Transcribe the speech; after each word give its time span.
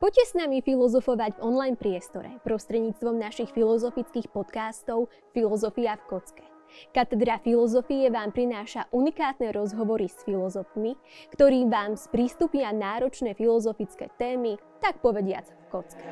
Poďte 0.00 0.24
s 0.24 0.32
nami 0.32 0.64
filozofovať 0.64 1.36
v 1.36 1.44
online 1.44 1.76
priestore 1.76 2.40
prostredníctvom 2.40 3.20
našich 3.20 3.52
filozofických 3.52 4.32
podcastov 4.32 5.12
Filozofia 5.36 6.00
v 6.00 6.08
kocke. 6.08 6.46
Katedra 6.96 7.36
filozofie 7.36 8.08
vám 8.08 8.32
prináša 8.32 8.88
unikátne 8.96 9.52
rozhovory 9.52 10.08
s 10.08 10.24
filozofmi, 10.24 10.96
ktorí 11.36 11.68
vám 11.68 12.00
sprístupia 12.00 12.72
náročné 12.72 13.36
filozofické 13.36 14.08
témy, 14.16 14.56
tak 14.80 15.04
povediac 15.04 15.44
v 15.44 15.64
kocke. 15.68 16.04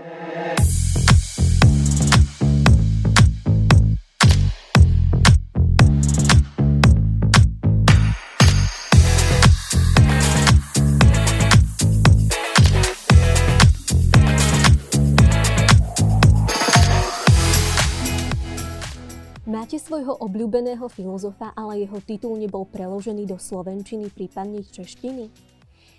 Máte 19.68 19.84
svojho 19.84 20.16
obľúbeného 20.24 20.88
filozofa, 20.88 21.52
ale 21.52 21.84
jeho 21.84 22.00
titul 22.00 22.40
nebol 22.40 22.64
preložený 22.64 23.28
do 23.28 23.36
slovenčiny, 23.36 24.08
prípadne 24.08 24.64
češtiny? 24.64 25.28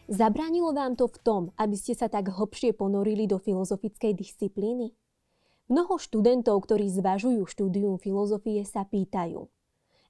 Zabránilo 0.10 0.74
vám 0.74 0.98
to 0.98 1.06
v 1.06 1.22
tom, 1.22 1.44
aby 1.54 1.78
ste 1.78 1.94
sa 1.94 2.10
tak 2.10 2.34
hlbšie 2.34 2.74
ponorili 2.74 3.30
do 3.30 3.38
filozofickej 3.38 4.18
disciplíny? 4.18 4.98
Mnoho 5.70 6.02
študentov, 6.02 6.66
ktorí 6.66 6.90
zvažujú 6.90 7.46
štúdium 7.46 8.02
filozofie, 8.02 8.66
sa 8.66 8.90
pýtajú. 8.90 9.46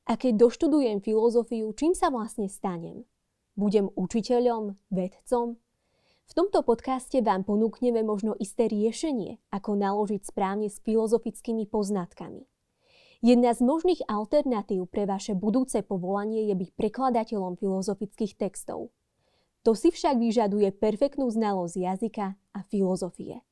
A 0.08 0.16
keď 0.16 0.40
doštudujem 0.40 1.04
filozofiu, 1.04 1.68
čím 1.76 1.92
sa 1.92 2.08
vlastne 2.08 2.48
stanem? 2.48 3.04
Budem 3.60 3.92
učiteľom, 3.92 4.80
vedcom? 4.88 5.60
V 6.00 6.32
tomto 6.32 6.64
podcaste 6.64 7.20
vám 7.20 7.44
ponúkneme 7.44 8.08
možno 8.08 8.40
isté 8.40 8.72
riešenie, 8.72 9.44
ako 9.52 9.76
naložiť 9.76 10.24
správne 10.24 10.72
s 10.72 10.80
filozofickými 10.80 11.68
poznatkami. 11.68 12.48
Jedna 13.20 13.52
z 13.52 13.60
možných 13.68 14.08
alternatív 14.08 14.88
pre 14.88 15.04
vaše 15.04 15.36
budúce 15.36 15.84
povolanie 15.84 16.48
je 16.48 16.56
byť 16.56 16.70
prekladateľom 16.80 17.60
filozofických 17.60 18.40
textov. 18.40 18.96
To 19.68 19.76
si 19.76 19.92
však 19.92 20.16
vyžaduje 20.16 20.72
perfektnú 20.72 21.28
znalosť 21.28 21.76
jazyka 21.76 22.40
a 22.40 22.60
filozofie. 22.72 23.44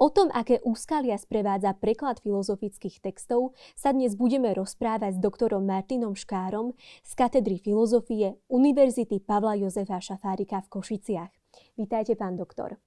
O 0.00 0.08
tom, 0.08 0.32
aké 0.32 0.64
úskalia 0.64 1.20
sprevádza 1.20 1.76
preklad 1.76 2.24
filozofických 2.24 3.04
textov, 3.04 3.52
sa 3.76 3.92
dnes 3.92 4.16
budeme 4.16 4.56
rozprávať 4.56 5.16
s 5.16 5.20
doktorom 5.20 5.64
Martinom 5.68 6.16
Škárom 6.16 6.72
z 7.04 7.12
katedry 7.12 7.60
filozofie 7.60 8.40
Univerzity 8.48 9.20
Pavla 9.20 9.60
Jozefa 9.60 10.00
Šafárika 10.00 10.64
v 10.64 10.72
Košiciach. 10.72 11.32
Vítajte, 11.76 12.16
pán 12.16 12.40
doktor. 12.40 12.80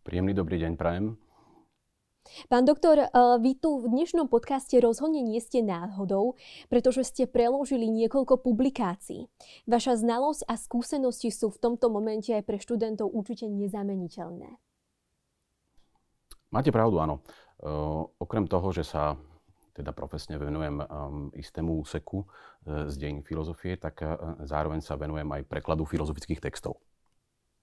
Príjemný 0.00 0.32
dobrý 0.32 0.64
deň, 0.64 0.80
prajem. 0.80 1.25
Pán 2.48 2.64
doktor, 2.66 2.98
eh, 2.98 3.08
vy 3.40 3.54
tu 3.58 3.78
v 3.82 3.90
dnešnom 3.90 4.26
podcaste 4.26 4.74
rozhodne 4.82 5.22
nie 5.22 5.38
ste 5.38 5.62
náhodou, 5.62 6.34
pretože 6.68 7.06
ste 7.06 7.24
preložili 7.30 7.86
niekoľko 7.88 8.42
publikácií. 8.42 9.30
Vaša 9.66 10.00
znalosť 10.02 10.46
a 10.46 10.54
skúsenosti 10.58 11.30
sú 11.30 11.50
v 11.50 11.58
tomto 11.60 11.88
momente 11.88 12.34
aj 12.34 12.42
pre 12.44 12.58
študentov 12.58 13.10
určite 13.10 13.46
nezameniteľné. 13.46 14.58
Máte 16.50 16.70
pravdu, 16.70 17.02
áno. 17.02 17.20
Uh, 17.56 18.04
okrem 18.20 18.44
toho, 18.46 18.68
že 18.70 18.84
sa 18.84 19.16
teda 19.72 19.92
profesne 19.92 20.40
venujem 20.40 20.80
um, 20.80 21.28
istému 21.36 21.84
úseku 21.84 22.24
z 22.64 22.94
deň 22.96 23.22
filozofie, 23.28 23.76
tak 23.76 24.00
zároveň 24.42 24.80
sa 24.80 24.96
venujem 24.96 25.28
aj 25.28 25.46
prekladu 25.46 25.84
filozofických 25.84 26.40
textov. 26.40 26.80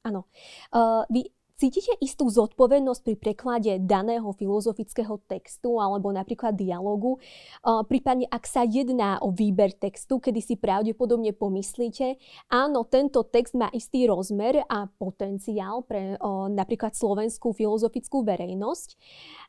Áno. 0.03 0.27
Uh, 0.69 1.07
vy 1.07 1.31
Cítite 1.53 1.93
istú 2.01 2.27
zodpovednosť 2.33 3.01
pri 3.05 3.15
preklade 3.15 3.71
daného 3.77 4.25
filozofického 4.33 5.21
textu 5.29 5.77
alebo 5.77 6.09
napríklad 6.09 6.57
dialogu? 6.57 7.21
Prípadne, 7.61 8.25
ak 8.27 8.43
sa 8.49 8.65
jedná 8.65 9.21
o 9.21 9.29
výber 9.29 9.71
textu, 9.77 10.17
kedy 10.17 10.41
si 10.41 10.55
pravdepodobne 10.57 11.29
pomyslíte, 11.31 12.17
áno, 12.49 12.89
tento 12.89 13.21
text 13.29 13.53
má 13.53 13.69
istý 13.69 14.09
rozmer 14.09 14.65
a 14.65 14.89
potenciál 14.97 15.85
pre 15.85 16.17
napríklad 16.51 16.97
slovenskú 16.97 17.53
filozofickú 17.53 18.25
verejnosť, 18.25 18.97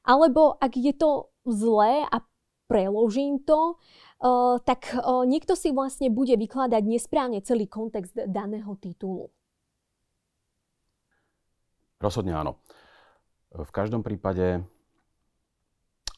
alebo 0.04 0.60
ak 0.60 0.76
je 0.76 0.92
to 0.92 1.32
zlé 1.48 2.04
a 2.04 2.20
preložím 2.68 3.40
to, 3.42 3.80
tak 4.68 4.92
niekto 5.24 5.56
si 5.56 5.72
vlastne 5.72 6.12
bude 6.12 6.36
vykladať 6.36 6.84
nesprávne 6.84 7.40
celý 7.40 7.64
kontext 7.64 8.12
daného 8.28 8.76
titulu. 8.76 9.32
Rozhodne 12.02 12.34
áno. 12.34 12.58
V 13.54 13.70
každom 13.70 14.02
prípade 14.02 14.66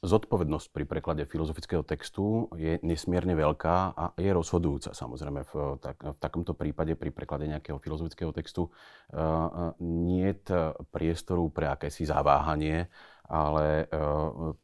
zodpovednosť 0.04 0.68
pri 0.72 0.84
preklade 0.84 1.22
filozofického 1.24 1.80
textu 1.80 2.52
je 2.56 2.76
nesmierne 2.84 3.32
veľká 3.32 3.76
a 3.96 4.04
je 4.20 4.30
rozhodujúca. 4.32 4.92
Samozrejme, 4.92 5.40
v, 5.48 5.52
tak, 5.80 5.96
v 6.04 6.18
takomto 6.20 6.52
prípade 6.52 6.92
pri 6.96 7.08
preklade 7.12 7.48
nejakého 7.48 7.80
filozofického 7.80 8.32
textu 8.32 8.68
uh, 8.68 9.72
nie 9.80 10.36
je 10.36 10.52
priestoru 10.92 11.48
pre 11.48 11.72
akési 11.72 12.04
zaváhanie 12.04 12.92
ale 13.28 13.86
e, 13.90 14.04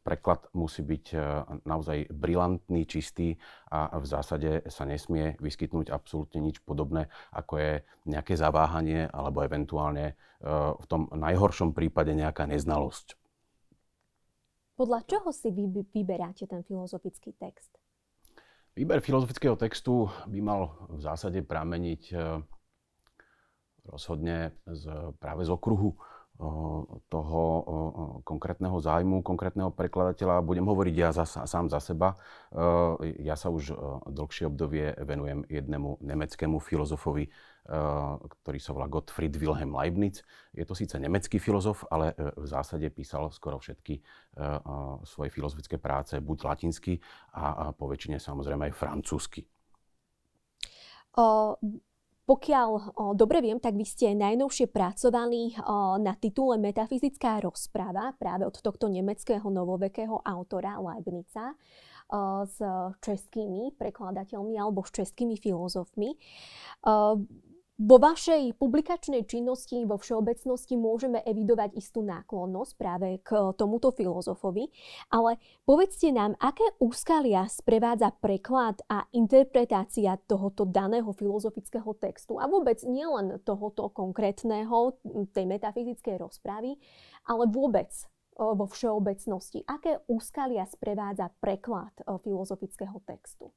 preklad 0.03 0.47
musí 0.55 0.81
byť 0.83 1.05
e, 1.13 1.17
naozaj 1.67 2.07
brilantný, 2.11 2.87
čistý 2.87 3.35
a 3.67 3.99
v 3.99 4.05
zásade 4.07 4.63
sa 4.71 4.87
nesmie 4.87 5.35
vyskytnúť 5.43 5.91
absolútne 5.91 6.39
nič 6.39 6.63
podobné, 6.63 7.11
ako 7.35 7.59
je 7.59 7.71
nejaké 8.07 8.39
zaváhanie 8.39 9.11
alebo 9.11 9.43
eventuálne 9.43 10.05
e, 10.11 10.47
v 10.79 10.85
tom 10.87 11.11
najhoršom 11.11 11.75
prípade 11.75 12.15
nejaká 12.15 12.47
neznalosť. 12.47 13.19
Podľa 14.73 15.05
čoho 15.05 15.29
si 15.29 15.53
vy 15.53 15.69
vyberáte 15.69 16.49
ten 16.49 16.65
filozofický 16.65 17.37
text? 17.37 17.77
Výber 18.73 19.05
filozofického 19.05 19.53
textu 19.53 20.09
by 20.25 20.39
mal 20.41 20.89
v 20.89 20.97
zásade 20.97 21.45
prameniť 21.45 22.09
rozhodne 23.85 24.57
z, 24.65 25.13
práve 25.21 25.45
z 25.45 25.51
okruhu 25.53 25.93
toho 27.07 27.41
konkrétneho 28.25 28.81
zájmu, 28.81 29.21
konkrétneho 29.21 29.69
prekladateľa. 29.69 30.41
Budem 30.41 30.65
hovoriť 30.65 30.95
ja 30.97 31.09
za, 31.13 31.25
sám 31.25 31.69
za 31.69 31.77
seba. 31.77 32.17
Ja 33.21 33.37
sa 33.37 33.53
už 33.53 33.77
dlhšie 34.09 34.49
obdobie 34.49 34.97
venujem 34.97 35.45
jednému 35.45 36.01
nemeckému 36.01 36.57
filozofovi, 36.57 37.29
ktorý 38.19 38.59
sa 38.59 38.75
volá 38.75 38.91
Gottfried 38.91 39.39
Wilhelm 39.39 39.71
Leibniz. 39.71 40.25
Je 40.51 40.67
to 40.67 40.75
síce 40.75 40.99
nemecký 40.99 41.39
filozof, 41.39 41.87
ale 41.87 42.11
e, 42.11 42.35
v 42.35 42.43
zásade 42.43 42.83
písal 42.91 43.31
skoro 43.31 43.55
všetky 43.55 43.95
e, 43.95 44.01
svoje 45.07 45.31
filozofické 45.31 45.79
práce 45.79 46.19
buď 46.19 46.43
latinsky 46.43 46.99
a 47.31 47.71
po 47.71 47.87
väčšine 47.87 48.19
samozrejme 48.19 48.67
aj 48.67 48.73
francúzsky. 48.75 49.47
Pokiaľ 52.23 52.69
o, 52.95 53.03
dobre 53.11 53.43
viem, 53.43 53.59
tak 53.59 53.75
vy 53.75 53.83
ste 53.83 54.15
najnovšie 54.15 54.71
pracovali 54.71 55.59
o, 55.59 55.99
na 55.99 56.15
titule 56.15 56.55
Metafyzická 56.55 57.43
rozprava 57.43 58.15
práve 58.15 58.47
od 58.47 58.55
tohto 58.63 58.87
nemeckého 58.87 59.43
novovekého 59.43 60.23
autora 60.23 60.79
Leibnica 60.79 61.51
o, 62.07 62.47
s 62.47 62.63
českými 63.03 63.75
prekladateľmi 63.75 64.55
alebo 64.55 64.87
s 64.87 64.95
českými 64.95 65.35
filozofmi. 65.35 66.15
O, 66.87 67.19
vo 67.81 67.97
vašej 67.97 68.53
publikačnej 68.61 69.25
činnosti 69.25 69.81
vo 69.89 69.97
všeobecnosti 69.97 70.77
môžeme 70.77 71.25
evidovať 71.25 71.73
istú 71.73 72.05
náklonnosť 72.05 72.71
práve 72.77 73.17
k 73.25 73.53
tomuto 73.57 73.89
filozofovi, 73.89 74.69
ale 75.09 75.41
povedzte 75.65 76.13
nám, 76.13 76.37
aké 76.37 76.63
úskalia 76.77 77.49
sprevádza 77.49 78.13
preklad 78.21 78.77
a 78.85 79.09
interpretácia 79.09 80.21
tohoto 80.29 80.69
daného 80.69 81.09
filozofického 81.17 81.97
textu 81.97 82.37
a 82.37 82.45
vôbec 82.45 82.77
nielen 82.85 83.41
tohoto 83.41 83.89
konkrétneho, 83.89 84.93
tej 85.33 85.45
metafyzickej 85.49 86.21
rozpravy, 86.21 86.77
ale 87.25 87.49
vôbec 87.49 87.89
vo 88.37 88.65
všeobecnosti. 88.69 89.65
Aké 89.65 89.97
úskalia 90.09 90.65
sprevádza 90.69 91.33
preklad 91.41 91.93
filozofického 92.21 93.01
textu? 93.05 93.49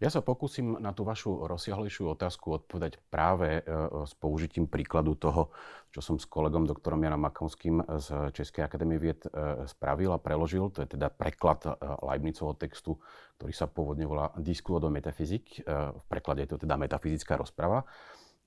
Ja 0.00 0.08
sa 0.08 0.24
pokúsim 0.24 0.80
na 0.80 0.96
tú 0.96 1.04
vašu 1.04 1.44
rozsiahlejšiu 1.44 2.16
otázku 2.16 2.56
odpovedať 2.56 2.96
práve 3.12 3.60
e, 3.60 3.62
s 4.08 4.16
použitím 4.16 4.64
príkladu 4.64 5.12
toho, 5.12 5.52
čo 5.92 6.00
som 6.00 6.16
s 6.16 6.24
kolegom 6.24 6.64
doktorom 6.64 7.04
Janom 7.04 7.20
Makovským 7.20 7.84
z 8.00 8.32
Českej 8.32 8.64
akadémie 8.64 8.96
vied 8.96 9.20
e, 9.28 9.68
spravil 9.68 10.16
a 10.16 10.16
preložil. 10.16 10.72
To 10.72 10.80
je 10.80 10.96
teda 10.96 11.12
preklad 11.12 11.68
e, 11.68 11.76
Leibnicovho 12.00 12.56
textu, 12.56 12.96
ktorý 13.36 13.52
sa 13.52 13.68
pôvodne 13.68 14.08
volá 14.08 14.32
Discours 14.40 14.80
de 14.80 14.88
metaphysique. 14.88 15.60
V 15.68 16.04
preklade 16.08 16.48
je 16.48 16.56
to 16.56 16.64
teda 16.64 16.80
metafyzická 16.80 17.36
rozprava. 17.36 17.84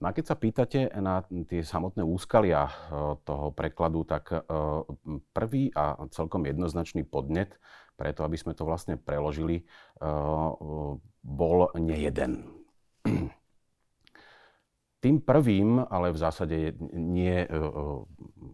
No 0.01 0.09
a 0.09 0.11
keď 0.11 0.33
sa 0.33 0.35
pýtate 0.41 0.89
na 0.97 1.21
tie 1.45 1.61
samotné 1.61 2.01
úskalia 2.01 2.65
toho 3.23 3.53
prekladu, 3.53 4.03
tak 4.03 4.35
prvý 5.31 5.69
a 5.77 6.01
celkom 6.11 6.44
jednoznačný 6.44 7.07
podnet 7.07 7.55
preto, 7.93 8.25
aby 8.25 8.37
sme 8.37 8.57
to 8.57 8.65
vlastne 8.65 8.97
preložili, 8.97 9.65
bol 11.23 11.57
nejeden. 11.77 12.45
tým 15.03 15.19
prvým, 15.19 15.83
ale 15.83 16.15
v 16.15 16.21
zásade 16.23 16.57
nie 16.95 17.43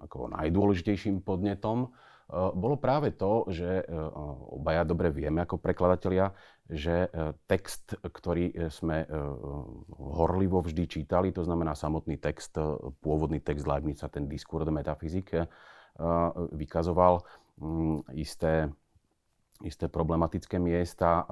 ako 0.02 0.34
najdôležitejším 0.34 1.22
podnetom, 1.22 1.94
bolo 2.30 2.78
práve 2.78 3.14
to, 3.18 3.50
že 3.50 3.86
obaja 4.54 4.86
dobre 4.86 5.10
vieme 5.10 5.42
ako 5.46 5.58
prekladatelia, 5.58 6.30
že 6.70 7.10
text, 7.50 7.98
ktorý 8.02 8.70
sme 8.70 9.06
horlivo 9.98 10.62
vždy 10.62 10.86
čítali, 10.86 11.34
to 11.34 11.42
znamená 11.42 11.74
samotný 11.74 12.22
text, 12.22 12.54
pôvodný 13.02 13.42
text 13.42 13.66
Leibniza, 13.66 14.14
ten 14.14 14.30
Discours 14.30 14.66
de 14.66 14.74
metaphysique, 14.74 15.42
vykazoval 16.54 17.26
mm, 17.58 18.14
isté 18.14 18.70
isté 19.60 19.92
problematické 19.92 20.56
miesta, 20.56 21.28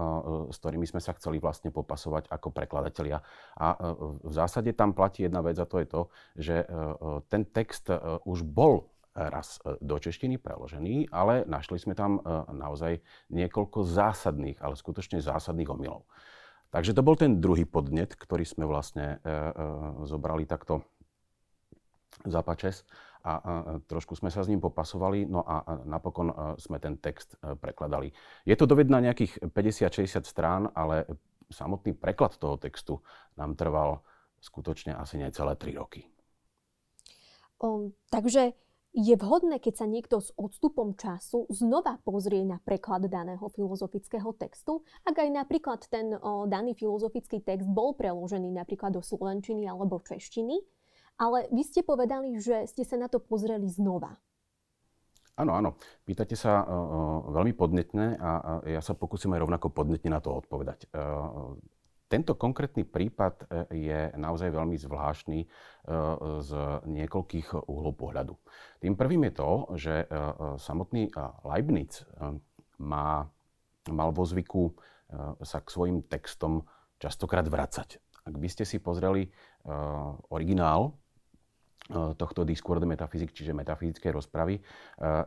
s 0.52 0.60
ktorými 0.60 0.84
sme 0.84 1.00
sa 1.00 1.16
chceli 1.16 1.40
vlastne 1.40 1.72
popasovať 1.72 2.28
ako 2.28 2.52
prekladatelia. 2.52 3.24
A 3.56 3.80
v 4.20 4.34
zásade 4.36 4.76
tam 4.76 4.92
platí 4.92 5.24
jedna 5.24 5.40
vec 5.40 5.56
a 5.56 5.70
to 5.70 5.80
je 5.80 5.88
to, 5.88 6.02
že 6.36 6.56
ten 7.32 7.48
text 7.48 7.88
už 8.28 8.44
bol 8.44 8.92
raz 9.18 9.58
do 9.82 9.98
češtiny 9.98 10.38
preložený, 10.38 11.10
ale 11.10 11.48
našli 11.50 11.82
sme 11.82 11.98
tam 11.98 12.22
naozaj 12.52 13.02
niekoľko 13.34 13.82
zásadných, 13.82 14.62
ale 14.62 14.78
skutočne 14.78 15.24
zásadných 15.24 15.74
omylov. 15.74 16.06
Takže 16.70 16.92
to 16.92 17.02
bol 17.02 17.16
ten 17.16 17.40
druhý 17.40 17.64
podnet, 17.64 18.14
ktorý 18.14 18.44
sme 18.44 18.68
vlastne 18.68 19.24
zobrali 20.04 20.44
takto 20.44 20.84
za 22.28 22.44
pačes 22.44 22.84
a, 23.28 23.80
trošku 23.84 24.16
sme 24.16 24.32
sa 24.32 24.40
s 24.40 24.48
ním 24.48 24.64
popasovali, 24.64 25.28
no 25.28 25.44
a, 25.44 25.60
a 25.68 25.72
napokon 25.84 26.32
sme 26.56 26.80
ten 26.80 26.96
text 26.96 27.36
e, 27.44 27.60
prekladali. 27.60 28.16
Je 28.48 28.56
to 28.56 28.64
doved 28.64 28.88
na 28.88 29.04
nejakých 29.04 29.52
50-60 29.52 30.24
strán, 30.24 30.72
ale 30.72 31.04
samotný 31.52 31.96
preklad 31.96 32.40
toho 32.40 32.56
textu 32.56 33.04
nám 33.36 33.60
trval 33.60 34.04
skutočne 34.40 34.96
asi 34.96 35.20
necelé 35.20 35.60
3 35.60 35.76
roky. 35.76 36.08
O, 37.58 37.90
takže 38.14 38.54
je 38.98 39.14
vhodné, 39.14 39.62
keď 39.62 39.74
sa 39.78 39.86
niekto 39.86 40.18
s 40.18 40.34
odstupom 40.34 40.98
času 40.98 41.46
znova 41.54 42.02
pozrie 42.02 42.42
na 42.42 42.58
preklad 42.62 43.06
daného 43.06 43.46
filozofického 43.54 44.34
textu, 44.38 44.82
ak 45.06 45.22
aj 45.22 45.30
napríklad 45.34 45.82
ten 45.90 46.18
o, 46.18 46.46
daný 46.50 46.74
filozofický 46.74 47.42
text 47.46 47.66
bol 47.70 47.94
preložený 47.94 48.54
napríklad 48.54 48.98
do 48.98 49.02
slovenčiny 49.02 49.70
alebo 49.70 50.02
češtiny, 50.02 50.77
ale 51.18 51.50
vy 51.50 51.66
ste 51.66 51.82
povedali, 51.82 52.38
že 52.38 52.70
ste 52.70 52.86
sa 52.86 52.96
na 52.98 53.10
to 53.10 53.18
pozreli 53.18 53.68
znova. 53.68 54.16
Áno, 55.38 55.54
áno. 55.54 55.78
Pýtate 56.02 56.34
sa 56.34 56.66
uh, 56.66 57.30
veľmi 57.30 57.54
podnetne 57.54 58.18
a, 58.18 58.32
a 58.38 58.52
ja 58.66 58.82
sa 58.82 58.98
pokúsim 58.98 59.30
aj 59.38 59.46
rovnako 59.46 59.70
podnetne 59.70 60.14
na 60.14 60.22
to 60.22 60.34
odpovedať. 60.34 60.90
Uh, 60.90 61.58
tento 62.08 62.40
konkrétny 62.40 62.88
prípad 62.88 63.52
je 63.68 64.16
naozaj 64.16 64.48
veľmi 64.56 64.80
zvláštny 64.80 65.44
z 66.40 66.52
niekoľkých 66.88 67.68
uhlov 67.68 68.00
pohľadu. 68.00 68.32
Tým 68.80 68.96
prvým 68.96 69.28
je 69.28 69.34
to, 69.36 69.52
že 69.76 70.08
samotný 70.56 71.12
Leibniz 71.44 72.08
má, 72.80 73.28
mal 73.92 74.10
vo 74.16 74.24
zvyku 74.24 74.72
sa 75.44 75.60
k 75.60 75.68
svojim 75.68 76.00
textom 76.08 76.64
častokrát 76.96 77.44
vracať. 77.44 78.00
Ak 78.24 78.40
by 78.40 78.48
ste 78.48 78.64
si 78.64 78.80
pozreli 78.80 79.28
originál 80.32 80.96
tohto 81.90 82.44
Discours 82.44 82.84
de 82.84 82.88
metafyzik, 82.88 83.32
čiže 83.32 83.56
metafyzickej 83.56 84.12
rozpravy, 84.12 84.60
eh, 84.60 84.64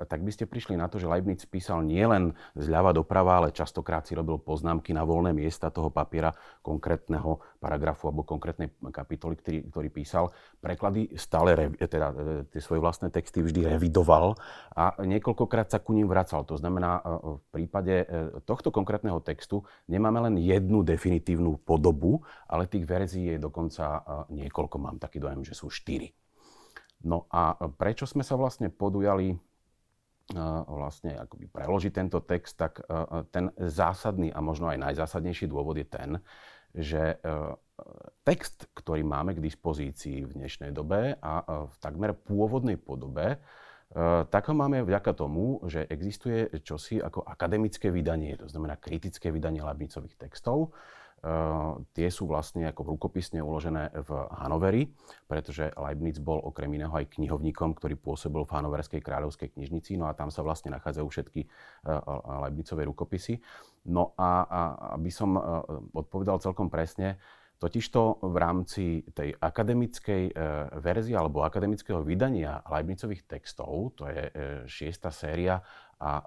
tak 0.04 0.20
by 0.20 0.30
ste 0.30 0.44
prišli 0.44 0.76
na 0.76 0.92
to, 0.92 1.00
že 1.00 1.08
Leibniz 1.08 1.48
písal 1.48 1.80
nielen 1.84 2.36
zľava 2.52 2.92
doprava, 2.92 3.40
ale 3.40 3.48
častokrát 3.56 4.04
si 4.04 4.12
robil 4.12 4.36
poznámky 4.36 4.92
na 4.92 5.02
voľné 5.04 5.32
miesta 5.32 5.72
toho 5.72 5.88
papiera 5.88 6.36
konkrétneho 6.60 7.40
paragrafu 7.56 8.12
alebo 8.12 8.28
konkrétnej 8.28 8.68
kapitoly, 8.92 9.40
ktorý, 9.40 9.58
ktorý 9.72 9.88
písal. 9.88 10.24
Preklady 10.60 11.16
stále, 11.16 11.56
teda 11.80 12.08
eh, 12.12 12.14
tie 12.52 12.60
svoje 12.60 12.84
vlastné 12.84 13.08
texty 13.08 13.40
vždy 13.40 13.76
revidoval 13.76 14.36
a 14.76 15.00
niekoľkokrát 15.00 15.72
sa 15.72 15.80
ku 15.80 15.96
ním 15.96 16.12
vracal. 16.12 16.44
To 16.44 16.56
znamená, 16.60 17.02
v 17.40 17.46
prípade 17.52 18.04
tohto 18.44 18.68
konkrétneho 18.68 19.20
textu 19.22 19.64
nemáme 19.88 20.20
len 20.30 20.36
jednu 20.40 20.84
definitívnu 20.84 21.62
podobu, 21.62 22.20
ale 22.46 22.68
tých 22.68 22.84
verzií 22.84 23.36
je 23.36 23.38
dokonca 23.38 24.02
niekoľko. 24.30 24.76
Mám 24.78 24.96
taký 25.02 25.18
dojem, 25.22 25.42
že 25.44 25.54
sú 25.56 25.70
štyri. 25.70 26.10
No 27.00 27.24
a 27.32 27.56
prečo 27.80 28.04
sme 28.04 28.20
sa 28.20 28.36
vlastne 28.36 28.68
podujali 28.68 29.32
vlastne 30.70 31.18
akoby 31.18 31.50
preložiť 31.50 31.90
tento 31.90 32.22
text, 32.22 32.54
tak 32.54 32.86
ten 33.34 33.50
zásadný 33.58 34.30
a 34.30 34.38
možno 34.38 34.70
aj 34.70 34.78
najzásadnejší 34.78 35.50
dôvod 35.50 35.74
je 35.80 35.86
ten, 35.90 36.10
že 36.70 37.18
text, 38.22 38.70
ktorý 38.76 39.02
máme 39.02 39.34
k 39.34 39.42
dispozícii 39.42 40.28
v 40.28 40.34
dnešnej 40.38 40.70
dobe 40.70 41.18
a 41.18 41.66
v 41.66 41.74
takmer 41.82 42.14
pôvodnej 42.14 42.78
podobe, 42.78 43.42
tak 44.30 44.46
ho 44.46 44.54
máme 44.54 44.86
vďaka 44.86 45.18
tomu, 45.18 45.58
že 45.66 45.82
existuje 45.90 46.46
čosi 46.62 47.02
ako 47.02 47.26
akademické 47.26 47.90
vydanie, 47.90 48.38
to 48.38 48.46
znamená 48.46 48.78
kritické 48.78 49.34
vydanie 49.34 49.66
Leibnicových 49.66 50.14
textov, 50.14 50.70
tie 51.92 52.08
sú 52.08 52.24
vlastne 52.24 52.64
ako 52.64 52.96
rukopisne 52.96 53.44
uložené 53.44 53.92
v 53.92 54.10
Hanoveri, 54.40 54.88
pretože 55.28 55.68
Leibniz 55.76 56.16
bol 56.16 56.40
okrem 56.40 56.72
iného 56.72 56.92
aj 56.96 57.12
knihovníkom, 57.12 57.76
ktorý 57.76 58.00
pôsobil 58.00 58.40
v 58.48 58.54
Hanoverskej 58.56 59.04
kráľovskej 59.04 59.52
knižnici, 59.52 60.00
no 60.00 60.08
a 60.08 60.16
tam 60.16 60.32
sa 60.32 60.40
vlastne 60.40 60.72
nachádzajú 60.72 61.06
všetky 61.12 61.40
eh, 61.44 61.48
Leibnicové 62.48 62.88
rukopisy. 62.88 63.36
No 63.92 64.16
a, 64.16 64.48
a 64.48 64.60
aby 64.96 65.12
som 65.12 65.36
eh, 65.36 65.42
odpovedal 65.92 66.40
celkom 66.40 66.72
presne, 66.72 67.20
Totižto 67.60 68.24
v 68.24 68.36
rámci 68.40 69.04
tej 69.12 69.36
akademickej 69.36 70.32
verzie 70.80 71.12
alebo 71.12 71.44
akademického 71.44 72.00
vydania 72.00 72.64
Leibnicových 72.64 73.28
textov, 73.28 73.92
to 74.00 74.08
je 74.08 74.32
šiesta 74.64 75.12
séria 75.12 75.60
a 76.00 76.24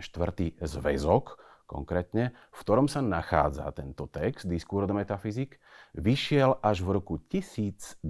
štvrtý 0.00 0.56
zväzok, 0.64 1.36
konkrétne, 1.74 2.30
v 2.54 2.58
ktorom 2.62 2.86
sa 2.86 3.02
nachádza 3.02 3.66
tento 3.74 4.06
text, 4.06 4.46
Discours 4.46 4.86
de 4.86 4.94
Metaphysique, 4.94 5.58
vyšiel 5.98 6.62
až 6.62 6.86
v 6.86 7.02
roku 7.02 7.18
1999. 7.18 8.06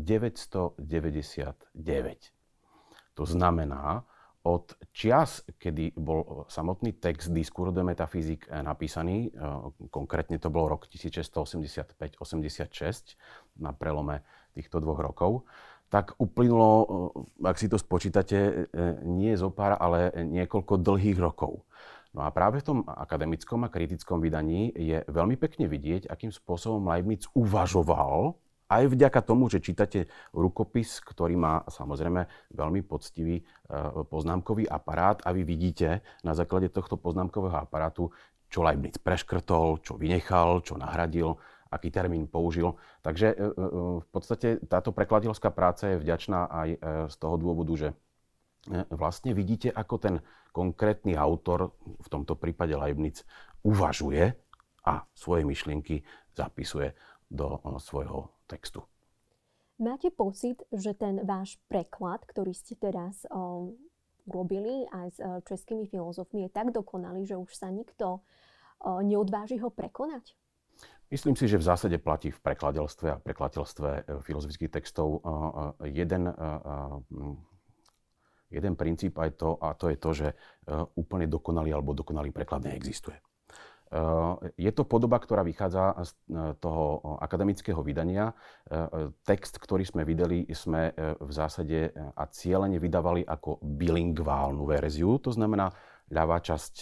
To 3.14 3.24
znamená, 3.24 4.02
od 4.44 4.76
čias, 4.92 5.40
kedy 5.56 5.96
bol 5.96 6.44
samotný 6.52 7.00
text 7.00 7.32
Discours 7.32 7.72
de 7.72 7.80
Metaphysique 7.80 8.44
napísaný, 8.52 9.32
eh, 9.32 9.40
konkrétne 9.88 10.36
to 10.36 10.52
bol 10.52 10.68
rok 10.68 10.84
1685-86, 10.84 13.16
na 13.56 13.72
prelome 13.72 14.20
týchto 14.52 14.84
dvoch 14.84 15.00
rokov, 15.00 15.48
tak 15.88 16.12
uplynulo, 16.20 16.70
eh, 16.84 17.48
ak 17.48 17.56
si 17.56 17.72
to 17.72 17.80
spočítate, 17.80 18.36
eh, 18.36 18.68
nie 19.08 19.32
zo 19.32 19.48
pár, 19.48 19.80
ale 19.80 20.12
niekoľko 20.12 20.76
dlhých 20.76 21.16
rokov. 21.16 21.64
No 22.14 22.22
a 22.22 22.30
práve 22.30 22.62
v 22.62 22.66
tom 22.70 22.78
akademickom 22.86 23.66
a 23.66 23.72
kritickom 23.74 24.22
vydaní 24.22 24.70
je 24.70 25.02
veľmi 25.10 25.34
pekne 25.34 25.66
vidieť, 25.66 26.06
akým 26.06 26.30
spôsobom 26.30 26.86
Leibniz 26.86 27.26
uvažoval, 27.34 28.38
aj 28.70 28.90
vďaka 28.90 29.20
tomu, 29.20 29.52
že 29.52 29.60
čítate 29.60 30.08
rukopis, 30.32 31.02
ktorý 31.04 31.36
má 31.36 31.62
samozrejme 31.68 32.26
veľmi 32.54 32.80
poctivý 32.86 33.42
e, 33.42 33.44
poznámkový 34.08 34.64
aparát 34.64 35.20
a 35.26 35.36
vy 35.36 35.44
vidíte 35.44 36.00
na 36.24 36.32
základe 36.32 36.72
tohto 36.72 36.96
poznámkového 36.96 37.60
aparátu, 37.60 38.08
čo 38.48 38.64
Leibniz 38.64 38.96
preškrtol, 38.96 39.84
čo 39.84 40.00
vynechal, 40.00 40.64
čo 40.64 40.80
nahradil, 40.80 41.36
aký 41.68 41.90
termín 41.92 42.24
použil. 42.24 42.78
Takže 43.04 43.26
e, 43.30 43.36
e, 43.36 43.50
v 44.00 44.08
podstate 44.08 44.64
táto 44.64 44.96
prekladateľská 44.96 45.52
práca 45.52 45.92
je 45.92 46.00
vďačná 46.00 46.48
aj 46.48 46.68
z 47.12 47.16
toho 47.20 47.36
dôvodu, 47.36 47.72
že 47.76 47.88
vlastne 48.92 49.36
vidíte, 49.36 49.68
ako 49.70 49.94
ten 50.00 50.14
konkrétny 50.54 51.18
autor, 51.18 51.74
v 51.84 52.08
tomto 52.08 52.38
prípade 52.38 52.72
Leibniz, 52.72 53.26
uvažuje 53.64 54.32
a 54.84 55.04
svoje 55.16 55.42
myšlienky 55.48 56.04
zapisuje 56.36 56.92
do 57.28 57.58
svojho 57.80 58.30
textu. 58.46 58.84
Máte 59.74 60.14
pocit, 60.14 60.62
že 60.70 60.94
ten 60.94 61.26
váš 61.26 61.58
preklad, 61.66 62.22
ktorý 62.22 62.54
ste 62.54 62.78
teraz 62.78 63.26
o, 63.26 63.74
urobili 64.22 64.86
aj 64.94 65.06
s 65.10 65.18
o, 65.18 65.42
českými 65.42 65.90
filozofmi, 65.90 66.46
je 66.46 66.50
tak 66.54 66.70
dokonalý, 66.70 67.26
že 67.26 67.34
už 67.34 67.50
sa 67.50 67.74
nikto 67.74 68.22
o, 68.78 69.02
neodváži 69.02 69.58
ho 69.58 69.74
prekonať? 69.74 70.38
Myslím 71.10 71.34
si, 71.34 71.50
že 71.50 71.58
v 71.58 71.66
zásade 71.66 71.98
platí 71.98 72.30
v 72.30 72.38
prekladateľstve 72.38 73.06
a 73.10 73.18
prekladateľstve 73.18 73.88
e, 73.90 74.00
filozofických 74.22 74.72
textov 74.72 75.20
jeden 75.82 76.30
jeden 78.50 78.74
princíp 78.74 79.18
aj 79.18 79.30
to, 79.38 79.56
a 79.58 79.74
to 79.74 79.90
je 79.90 79.96
to, 79.96 80.10
že 80.12 80.28
e, 80.30 80.34
úplne 80.98 81.26
dokonalý 81.28 81.74
alebo 81.74 81.96
dokonalý 81.96 82.30
preklad 82.30 82.64
neexistuje. 82.64 83.16
E, 83.18 83.22
je 84.56 84.70
to 84.74 84.84
podoba, 84.84 85.18
ktorá 85.18 85.42
vychádza 85.42 85.94
z 86.04 86.10
e, 86.10 86.54
toho 86.60 87.18
akademického 87.20 87.80
vydania. 87.80 88.32
Text, 89.24 89.58
ktorý 89.58 89.84
sme 89.84 90.02
videli, 90.06 90.46
sme 90.52 90.92
v 91.20 91.30
zásade 91.30 91.92
a 91.94 92.24
cieľene 92.28 92.80
vydávali 92.80 93.22
ako 93.24 93.60
bilingválnu 93.60 94.64
verziu. 94.64 95.18
To 95.20 95.30
znamená, 95.32 95.72
ľavá 96.10 96.40
časť 96.40 96.74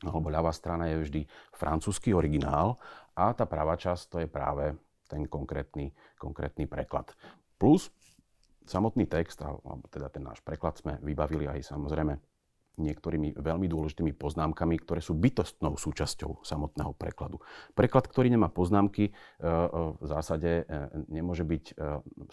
alebo 0.00 0.32
ľavá 0.32 0.48
strana 0.48 0.88
je 0.88 0.96
vždy 0.96 1.20
francúzsky 1.52 2.16
originál 2.16 2.80
a 3.12 3.36
tá 3.36 3.44
pravá 3.44 3.76
časť 3.76 4.02
to 4.08 4.16
je 4.24 4.28
práve 4.32 4.72
ten 5.10 5.28
konkrétny, 5.28 5.92
konkrétny 6.16 6.64
preklad. 6.64 7.12
Plus 7.60 7.92
samotný 8.66 9.06
text, 9.06 9.40
alebo 9.44 9.86
teda 9.88 10.08
ten 10.12 10.24
náš 10.24 10.40
preklad 10.44 10.76
sme 10.76 10.98
vybavili 11.00 11.48
aj 11.48 11.70
samozrejme 11.70 12.18
niektorými 12.80 13.36
veľmi 13.36 13.66
dôležitými 13.68 14.16
poznámkami, 14.16 14.80
ktoré 14.80 15.04
sú 15.04 15.12
bytostnou 15.18 15.76
súčasťou 15.76 16.40
samotného 16.40 16.96
prekladu. 16.96 17.38
Preklad, 17.76 18.08
ktorý 18.08 18.32
nemá 18.32 18.48
poznámky, 18.48 19.10
e, 19.10 19.12
e, 19.12 19.48
v 20.00 20.06
zásade 20.08 20.64
e, 20.64 20.74
nemôže 21.12 21.44
byť 21.44 21.76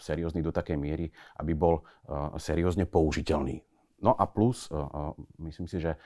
seriózny 0.00 0.40
do 0.40 0.50
takej 0.50 0.80
miery, 0.80 1.12
aby 1.36 1.52
bol 1.52 1.84
seriózne 2.40 2.88
použiteľný. 2.88 3.60
No 3.98 4.14
a 4.14 4.30
plus, 4.30 4.70
myslím 5.42 5.66
si, 5.66 5.82
že 5.82 5.98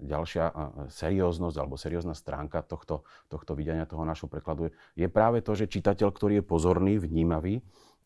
ďalšia 0.00 0.48
serióznosť 0.88 1.56
alebo 1.60 1.76
seriózna 1.76 2.16
stránka 2.16 2.64
tohto, 2.64 3.04
tohto 3.28 3.52
videnia 3.52 3.84
toho 3.84 4.00
našho 4.00 4.32
prekladu 4.32 4.72
je 4.96 5.04
práve 5.12 5.44
to, 5.44 5.52
že 5.52 5.68
čitateľ, 5.68 6.08
ktorý 6.08 6.40
je 6.40 6.44
pozorný, 6.48 6.96
vnímavý, 6.96 7.60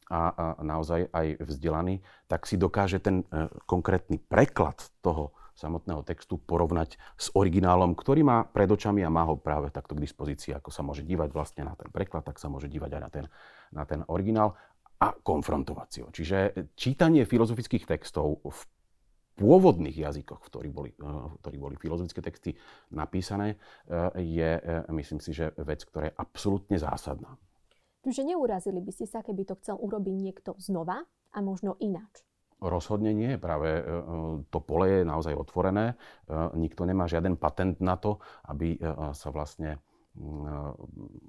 a, 0.08 0.56
naozaj 0.64 1.12
aj 1.12 1.44
vzdelaný, 1.44 2.00
tak 2.26 2.48
si 2.48 2.56
dokáže 2.56 2.98
ten 3.00 3.24
konkrétny 3.68 4.18
preklad 4.18 4.80
toho 5.04 5.36
samotného 5.58 6.06
textu 6.06 6.38
porovnať 6.38 7.02
s 7.18 7.34
originálom, 7.34 7.98
ktorý 7.98 8.22
má 8.22 8.46
pred 8.46 8.70
očami 8.70 9.02
a 9.02 9.10
má 9.10 9.26
ho 9.26 9.34
práve 9.34 9.74
takto 9.74 9.98
k 9.98 10.06
dispozícii, 10.06 10.54
ako 10.54 10.70
sa 10.70 10.86
môže 10.86 11.02
dívať 11.02 11.34
vlastne 11.34 11.66
na 11.66 11.74
ten 11.74 11.90
preklad, 11.90 12.22
tak 12.22 12.38
sa 12.38 12.46
môže 12.46 12.70
dívať 12.70 12.94
aj 12.94 13.02
na 13.02 13.10
ten, 13.10 13.26
na 13.74 13.82
ten 13.82 14.00
originál 14.06 14.54
a 15.02 15.10
konfrontovať 15.18 15.88
si 15.90 15.98
ho. 15.98 16.08
Čiže 16.14 16.38
čítanie 16.78 17.26
filozofických 17.26 17.90
textov 17.90 18.38
v 18.46 18.60
pôvodných 19.38 19.98
jazykoch, 19.98 20.46
v 20.46 20.50
ktorých 20.50 20.74
boli, 20.74 20.90
v 20.98 21.36
ktorých 21.42 21.62
boli 21.62 21.74
filozofické 21.78 22.22
texty 22.22 22.50
napísané, 22.94 23.58
je, 24.14 24.50
myslím 24.90 25.18
si, 25.18 25.34
že 25.34 25.54
vec, 25.58 25.82
ktorá 25.86 26.10
je 26.10 26.18
absolútne 26.18 26.78
zásadná. 26.78 27.34
Čiže 28.08 28.24
neurazili 28.24 28.80
by 28.80 28.88
ste 28.88 29.04
sa, 29.04 29.20
keby 29.20 29.44
to 29.44 29.60
chcel 29.60 29.76
urobiť 29.76 30.16
niekto 30.16 30.56
znova 30.56 31.04
a 31.04 31.38
možno 31.44 31.76
ináč? 31.76 32.24
Rozhodne 32.56 33.12
nie. 33.12 33.36
Práve 33.36 33.68
e, 33.68 33.82
e, 33.84 34.02
to 34.48 34.64
pole 34.64 34.88
je 34.88 35.00
naozaj 35.04 35.36
otvorené. 35.36 35.92
E, 35.92 35.94
nikto 36.56 36.88
nemá 36.88 37.04
žiaden 37.04 37.36
patent 37.36 37.84
na 37.84 38.00
to, 38.00 38.16
aby 38.48 38.80
sa 39.12 39.28
vlastne 39.28 39.76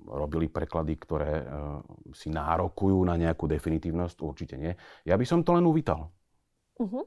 robili 0.07 0.47
preklady, 0.47 0.95
ktoré 1.03 1.43
si 2.15 2.31
nárokujú 2.31 3.03
na 3.03 3.19
nejakú 3.19 3.43
definitívnosť. 3.43 4.17
Určite 4.23 4.55
nie. 4.55 4.71
Ja 5.03 5.19
by 5.19 5.25
som 5.27 5.43
to 5.43 5.51
len 5.59 5.67
uvítal. 5.67 6.15
Uh-huh. 6.79 7.03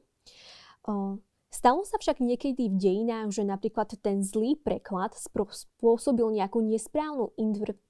Stalo 1.52 1.85
sa 1.85 2.00
však 2.00 2.25
niekedy 2.25 2.73
v 2.73 2.80
dejinách, 2.80 3.28
že 3.37 3.44
napríklad 3.44 3.92
ten 4.00 4.25
zlý 4.25 4.56
preklad 4.56 5.12
spôsobil 5.12 6.32
nejakú 6.32 6.64
nesprávnu 6.64 7.37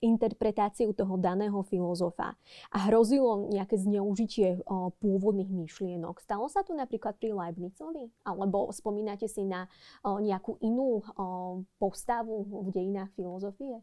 interpretáciu 0.02 0.90
toho 0.90 1.14
daného 1.14 1.62
filozofa 1.70 2.34
a 2.74 2.78
hrozilo 2.90 3.46
nejaké 3.54 3.78
zneužitie 3.78 4.66
o, 4.66 4.90
pôvodných 4.98 5.46
myšlienok. 5.46 6.18
Stalo 6.18 6.50
sa 6.50 6.66
to 6.66 6.74
napríklad 6.74 7.14
pri 7.22 7.38
Leibnizovi? 7.38 8.10
Alebo 8.26 8.66
spomínate 8.74 9.30
si 9.30 9.46
na 9.46 9.70
o, 10.02 10.18
nejakú 10.18 10.58
inú 10.58 10.98
o, 10.98 11.62
postavu 11.78 12.66
v 12.66 12.68
dejinách 12.74 13.14
filozofie? 13.14 13.78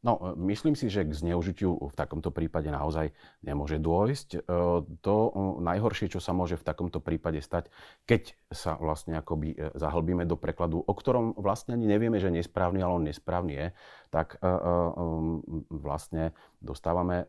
No, 0.00 0.16
e, 0.16 0.32
myslím 0.48 0.72
si, 0.72 0.88
že 0.88 1.04
k 1.04 1.12
zneužitiu 1.12 1.76
v 1.76 1.94
takomto 1.94 2.32
prípade 2.32 2.72
naozaj 2.72 3.12
nemôže 3.44 3.76
dôjsť. 3.76 4.28
E, 4.32 4.38
to 5.04 5.16
e, 5.28 5.30
najhoršie, 5.60 6.08
čo 6.08 6.24
sa 6.24 6.32
môže 6.32 6.56
v 6.56 6.64
takomto 6.64 7.04
prípade 7.04 7.44
stať, 7.44 7.68
keď 8.08 8.32
sa 8.48 8.80
vlastne 8.80 9.20
akoby 9.20 9.54
zahlbíme 9.76 10.24
do 10.24 10.40
prekladu, 10.40 10.80
o 10.80 10.92
ktorom 10.96 11.36
vlastne 11.36 11.76
ani 11.76 11.84
nevieme, 11.86 12.16
že 12.16 12.32
nesprávny, 12.32 12.80
ale 12.80 12.92
on 12.96 13.04
nesprávny 13.06 13.52
je, 13.54 13.66
tak 14.10 14.42
vlastne 15.70 16.34
dostávame 16.60 17.24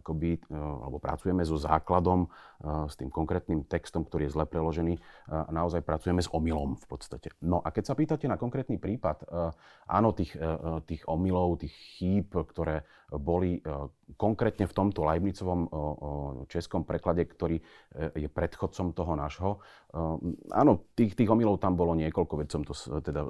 akoby, 0.00 0.40
alebo 0.50 0.96
pracujeme 0.96 1.44
so 1.44 1.60
základom, 1.60 2.26
s 2.64 2.96
tým 2.96 3.12
konkrétnym 3.12 3.68
textom, 3.68 4.08
ktorý 4.08 4.26
je 4.26 4.34
zle 4.34 4.44
preložený, 4.48 4.96
naozaj 5.52 5.84
pracujeme 5.84 6.24
s 6.24 6.32
omylom 6.32 6.80
v 6.80 6.86
podstate. 6.88 7.28
No 7.44 7.60
a 7.60 7.68
keď 7.68 7.84
sa 7.92 7.94
pýtate 7.94 8.24
na 8.24 8.40
konkrétny 8.40 8.80
prípad, 8.80 9.28
áno, 9.84 10.16
tých, 10.16 10.32
tých 10.88 11.04
omylov, 11.04 11.60
tých 11.60 11.76
chýb, 12.00 12.32
ktoré 12.32 12.88
boli 13.12 13.60
konkrétne 14.16 14.64
v 14.64 14.76
tomto 14.76 15.04
Leibnicovom 15.04 15.60
českom 16.48 16.88
preklade, 16.88 17.28
ktorý 17.28 17.60
je 18.16 18.28
predchodcom 18.32 18.96
toho 18.96 19.12
nášho. 19.12 19.50
Áno, 20.56 20.72
tých, 20.96 21.12
tých 21.12 21.28
omylov 21.28 21.60
tam 21.60 21.76
bolo 21.76 21.92
niekoľko, 21.94 22.40
veď 22.40 22.48
som 22.48 22.62
to 22.64 22.72
teda 23.04 23.22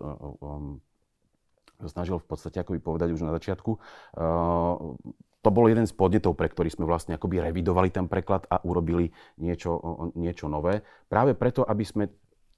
snažil 1.89 2.21
v 2.21 2.27
podstate 2.27 2.61
akoby 2.61 2.81
povedať 2.81 3.15
už 3.15 3.25
na 3.25 3.33
začiatku. 3.35 3.71
To 5.45 5.53
bol 5.53 5.69
jeden 5.69 5.85
z 5.85 5.93
podnetov, 5.93 6.41
pre 6.41 6.49
ktorý 6.49 6.73
sme 6.73 6.89
vlastne 6.89 7.21
akoby 7.21 7.45
revidovali 7.45 7.93
ten 7.93 8.09
preklad 8.09 8.49
a 8.49 8.65
urobili 8.65 9.13
niečo, 9.37 9.77
niečo 10.17 10.49
nové. 10.49 10.81
Práve 11.05 11.37
preto, 11.37 11.69
aby 11.69 11.85
sme 11.85 12.09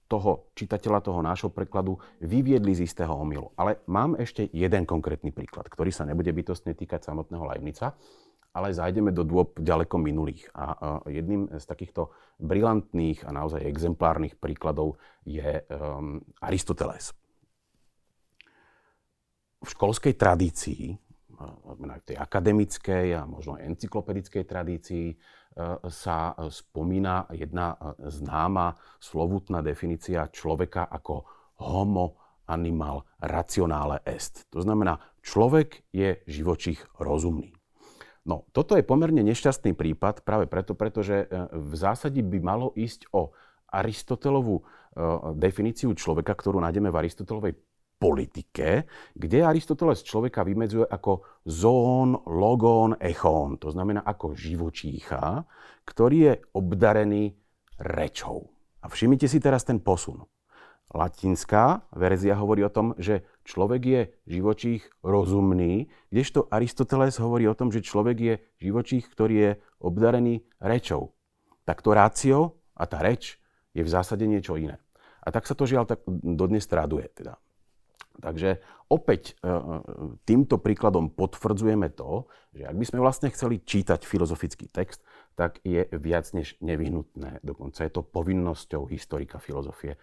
toho 0.07 0.55
čitateľa, 0.55 1.03
toho 1.03 1.19
nášho 1.19 1.51
prekladu 1.51 1.99
vyviedli 2.23 2.79
z 2.79 2.87
istého 2.87 3.11
omylu. 3.11 3.51
Ale 3.59 3.83
mám 3.91 4.15
ešte 4.15 4.47
jeden 4.55 4.87
konkrétny 4.87 5.35
príklad, 5.35 5.67
ktorý 5.67 5.91
sa 5.91 6.07
nebude 6.07 6.31
bytostne 6.31 6.79
týkať 6.79 7.03
samotného 7.11 7.43
Leibnica, 7.43 7.99
ale 8.55 8.71
zájdeme 8.73 9.11
do 9.11 9.27
dôb 9.27 9.59
ďaleko 9.59 9.99
minulých. 9.99 10.47
A 10.55 11.03
jedným 11.11 11.51
z 11.59 11.65
takýchto 11.67 12.15
brilantných 12.39 13.27
a 13.27 13.35
naozaj 13.35 13.67
exemplárnych 13.67 14.39
príkladov 14.39 14.97
je 15.27 15.61
um, 15.69 16.23
Aristoteles. 16.41 17.13
V 19.67 19.75
školskej 19.75 20.15
tradícii, 20.15 20.95
v 21.35 21.81
tej 22.07 22.15
akademickej 22.15 23.19
a 23.19 23.27
možno 23.27 23.59
aj 23.59 23.67
encyklopedickej 23.75 24.45
tradícii, 24.47 25.19
sa 25.91 26.37
spomína 26.53 27.27
jedna 27.35 27.75
známa 27.99 28.79
slovutná 29.03 29.65
definícia 29.67 30.31
človeka 30.31 30.87
ako 30.87 31.27
homo 31.65 32.21
animal 32.47 33.09
rationale 33.19 34.05
est. 34.07 34.47
To 34.55 34.63
znamená, 34.63 35.03
človek 35.25 35.83
je 35.91 36.23
živočích 36.31 36.87
rozumný. 37.01 37.57
No, 38.23 38.47
toto 38.55 38.79
je 38.79 38.87
pomerne 38.87 39.25
nešťastný 39.27 39.75
prípad 39.75 40.23
práve 40.23 40.47
preto, 40.47 40.79
pretože 40.79 41.27
v 41.51 41.75
zásade 41.75 42.23
by 42.23 42.39
malo 42.39 42.71
ísť 42.77 43.11
o 43.11 43.35
Aristotelovú 43.67 44.63
definíciu 45.35 45.91
človeka, 45.99 46.39
ktorú 46.39 46.63
nájdeme 46.63 46.93
v 46.93 46.99
Aristotelovej 47.03 47.53
politike, 47.97 48.85
kde 49.17 49.39
Aristoteles 49.41 50.05
človeka 50.05 50.45
vymedzuje 50.45 50.85
ako 50.85 51.43
zón, 51.49 52.17
logón, 52.29 52.97
echón, 53.01 53.57
to 53.57 53.73
znamená 53.73 54.05
ako 54.05 54.37
živočícha, 54.37 55.49
ktorý 55.89 56.17
je 56.29 56.33
obdarený 56.53 57.33
rečou. 57.81 58.53
A 58.85 58.93
všimnite 58.93 59.27
si 59.27 59.41
teraz 59.41 59.65
ten 59.65 59.81
posun. 59.81 60.23
Latinská 60.95 61.83
verzia 61.99 62.39
hovorí 62.39 62.63
o 62.63 62.71
tom, 62.71 62.95
že 62.95 63.27
človek 63.43 63.83
je 63.83 64.01
živočích 64.31 64.87
rozumný, 65.03 65.91
kdežto 66.15 66.47
Aristoteles 66.47 67.19
hovorí 67.19 67.51
o 67.51 67.59
tom, 67.59 67.75
že 67.75 67.83
človek 67.83 68.17
je 68.17 68.35
živočích, 68.63 69.11
ktorý 69.11 69.35
je 69.35 69.51
obdarený 69.83 70.47
rečou. 70.63 71.19
Tak 71.67 71.83
to 71.83 71.91
rácio 71.91 72.39
a 72.79 72.87
tá 72.87 73.03
reč 73.03 73.43
je 73.75 73.83
v 73.83 73.91
zásade 73.91 74.23
niečo 74.31 74.55
iné. 74.55 74.79
A 75.27 75.35
tak 75.35 75.51
sa 75.51 75.59
to 75.59 75.67
žiaľ 75.67 75.91
tak 75.91 76.07
dodnes 76.07 76.63
traduje. 76.71 77.11
Teda. 77.11 77.35
Takže 78.17 78.59
opäť 78.89 79.37
e, 79.41 79.49
e, 79.49 79.61
týmto 80.25 80.57
príkladom 80.57 81.13
potvrdzujeme 81.13 81.93
to, 81.93 82.27
že 82.57 82.65
ak 82.65 82.77
by 82.77 82.85
sme 82.89 82.99
vlastne 83.05 83.29
chceli 83.29 83.61
čítať 83.61 84.09
filozofický 84.09 84.73
text, 84.73 85.05
tak 85.37 85.61
je 85.63 85.85
viac 86.01 86.25
než 86.33 86.57
nevyhnutné, 86.65 87.45
dokonca 87.45 87.85
je 87.85 87.93
to 87.93 88.03
povinnosťou 88.03 88.89
historika 88.89 89.37
filozofie, 89.37 90.01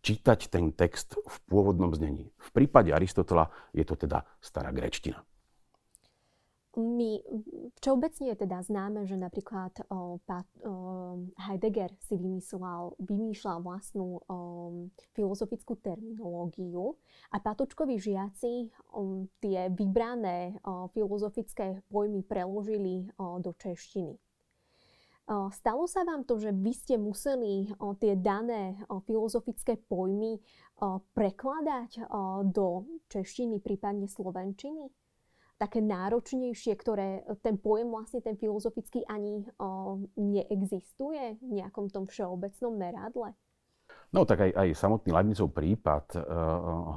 čítať 0.00 0.48
ten 0.48 0.72
text 0.72 1.20
v 1.20 1.36
pôvodnom 1.44 1.92
znení. 1.92 2.32
V 2.40 2.48
prípade 2.56 2.88
Aristotela 2.88 3.52
je 3.76 3.84
to 3.84 4.00
teda 4.00 4.24
stará 4.40 4.72
grečtina. 4.72 5.20
My 6.78 7.18
všeobecne 7.82 8.30
je 8.30 8.46
teda 8.46 8.62
známe, 8.62 9.02
že 9.02 9.18
napríklad 9.18 9.74
o, 9.90 10.22
pa, 10.22 10.46
o, 10.62 11.18
Heidegger 11.34 11.90
si 11.98 12.14
vymyslel, 12.14 12.94
vymýšľal 13.02 13.58
vlastnú 13.66 14.22
o, 14.22 14.38
filozofickú 15.10 15.74
terminológiu 15.82 16.94
a 17.34 17.42
patočkoví 17.42 17.98
žiaci 17.98 18.70
o, 18.94 19.26
tie 19.42 19.66
vybrané 19.74 20.62
o, 20.62 20.86
filozofické 20.94 21.82
pojmy 21.90 22.22
preložili 22.22 23.10
o, 23.18 23.42
do 23.42 23.50
češtiny. 23.50 24.14
O, 25.26 25.50
stalo 25.50 25.90
sa 25.90 26.06
vám 26.06 26.22
to, 26.22 26.38
že 26.38 26.54
vy 26.54 26.70
ste 26.70 26.94
museli 27.02 27.66
o, 27.82 27.98
tie 27.98 28.14
dané 28.14 28.78
o, 28.86 29.02
filozofické 29.02 29.74
pojmy 29.90 30.38
o, 30.78 31.02
prekladať 31.18 32.06
o, 32.06 32.46
do 32.46 32.86
češtiny, 33.10 33.58
prípadne 33.58 34.06
slovenčiny? 34.06 34.99
Také 35.60 35.84
náročnejšie, 35.84 36.72
ktoré 36.72 37.20
ten 37.44 37.60
pojem 37.60 37.92
vlastne 37.92 38.24
ten 38.24 38.40
filozofický 38.40 39.04
ani 39.04 39.44
o, 39.60 40.00
neexistuje 40.16 41.36
v 41.36 41.50
nejakom 41.60 41.92
tom 41.92 42.08
všeobecnom 42.08 42.72
meradle? 42.80 43.36
No 44.16 44.24
tak 44.24 44.48
aj, 44.48 44.56
aj 44.56 44.68
samotný 44.72 45.12
Leibnizov 45.12 45.52
prípad 45.52 46.16
uh, 46.16 46.24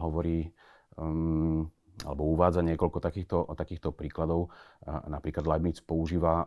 hovorí 0.01 0.50
um, 0.98 1.67
alebo 2.01 2.25
uvádza 2.34 2.65
niekoľko 2.65 2.98
takýchto, 2.98 3.38
takýchto 3.53 3.93
príkladov. 3.93 4.50
Napríklad 4.84 5.46
Leibniz 5.46 5.77
používa 5.86 6.41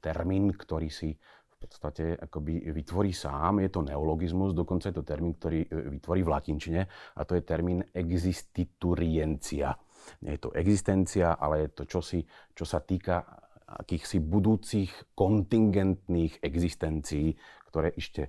termín, 0.00 0.48
ktorý 0.56 0.88
si 0.88 1.12
v 1.12 1.56
podstate 1.60 2.16
akoby 2.16 2.72
vytvorí 2.72 3.12
sám. 3.12 3.60
Je 3.62 3.70
to 3.70 3.84
neologizmus, 3.84 4.56
dokonca 4.56 4.90
je 4.90 4.96
to 4.96 5.06
termín, 5.06 5.38
ktorý 5.38 5.62
e, 5.62 5.68
vytvorí 5.94 6.26
v 6.26 6.32
latinčine 6.32 6.80
a 6.88 7.20
to 7.22 7.38
je 7.38 7.42
termín 7.46 7.86
existituriencia. 7.94 9.76
Nie 10.22 10.38
je 10.38 10.48
to 10.48 10.50
existencia, 10.54 11.34
ale 11.36 11.66
je 11.66 11.68
to 11.72 11.84
čosi, 11.86 12.20
čo 12.54 12.64
sa 12.64 12.82
týka 12.82 13.22
akýchsi 13.66 14.20
budúcich 14.20 14.92
kontingentných 15.16 16.44
existencií, 16.44 17.34
ktoré 17.68 17.96
ešte 17.96 18.28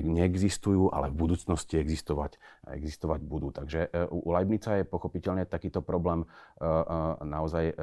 neexistujú, 0.00 0.88
ale 0.88 1.12
v 1.12 1.20
budúcnosti 1.28 1.76
existovať, 1.76 2.40
existovať 2.72 3.20
budú. 3.28 3.52
Takže 3.52 3.92
e, 3.92 4.08
u 4.08 4.32
Leibnica 4.32 4.80
je 4.80 4.88
pochopiteľne 4.88 5.44
takýto 5.44 5.84
problém 5.84 6.24
e, 6.24 6.26
e, 6.26 6.84
naozaj 7.28 7.76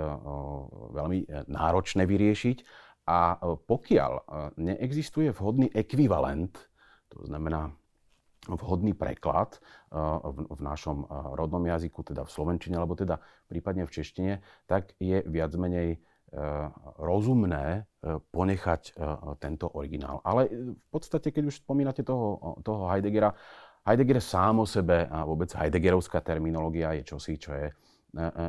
veľmi 0.90 1.46
náročné 1.46 2.10
vyriešiť. 2.10 2.58
A 3.10 3.42
pokiaľ 3.42 4.12
neexistuje 4.62 5.34
vhodný 5.34 5.74
ekvivalent, 5.74 6.54
to 7.10 7.26
znamená 7.26 7.74
vhodný 8.48 8.96
preklad 8.96 9.60
v 9.92 10.62
našom 10.64 11.04
rodnom 11.36 11.60
jazyku, 11.60 12.08
teda 12.08 12.24
v 12.24 12.32
slovenčine, 12.32 12.80
alebo 12.80 12.96
teda 12.96 13.20
prípadne 13.52 13.84
v 13.84 13.92
češtine, 13.92 14.34
tak 14.64 14.96
je 14.96 15.20
viac 15.28 15.52
menej 15.60 16.00
Eh, 16.30 16.70
rozumné 17.02 17.82
eh, 17.82 18.22
ponechať 18.30 18.94
eh, 18.94 19.02
tento 19.42 19.66
originál. 19.74 20.22
Ale 20.22 20.46
v 20.78 20.88
podstate, 20.94 21.34
keď 21.34 21.50
už 21.50 21.66
spomínate 21.66 22.06
toho, 22.06 22.54
toho 22.62 22.86
Heideggera, 22.86 23.34
Heidegger 23.82 24.22
sám 24.22 24.62
o 24.62 24.66
sebe 24.70 25.10
a 25.10 25.26
vôbec 25.26 25.50
Heideggerovská 25.58 26.22
terminológia 26.22 26.94
je 27.02 27.02
čosi, 27.02 27.34
čo 27.42 27.58
je 27.58 27.74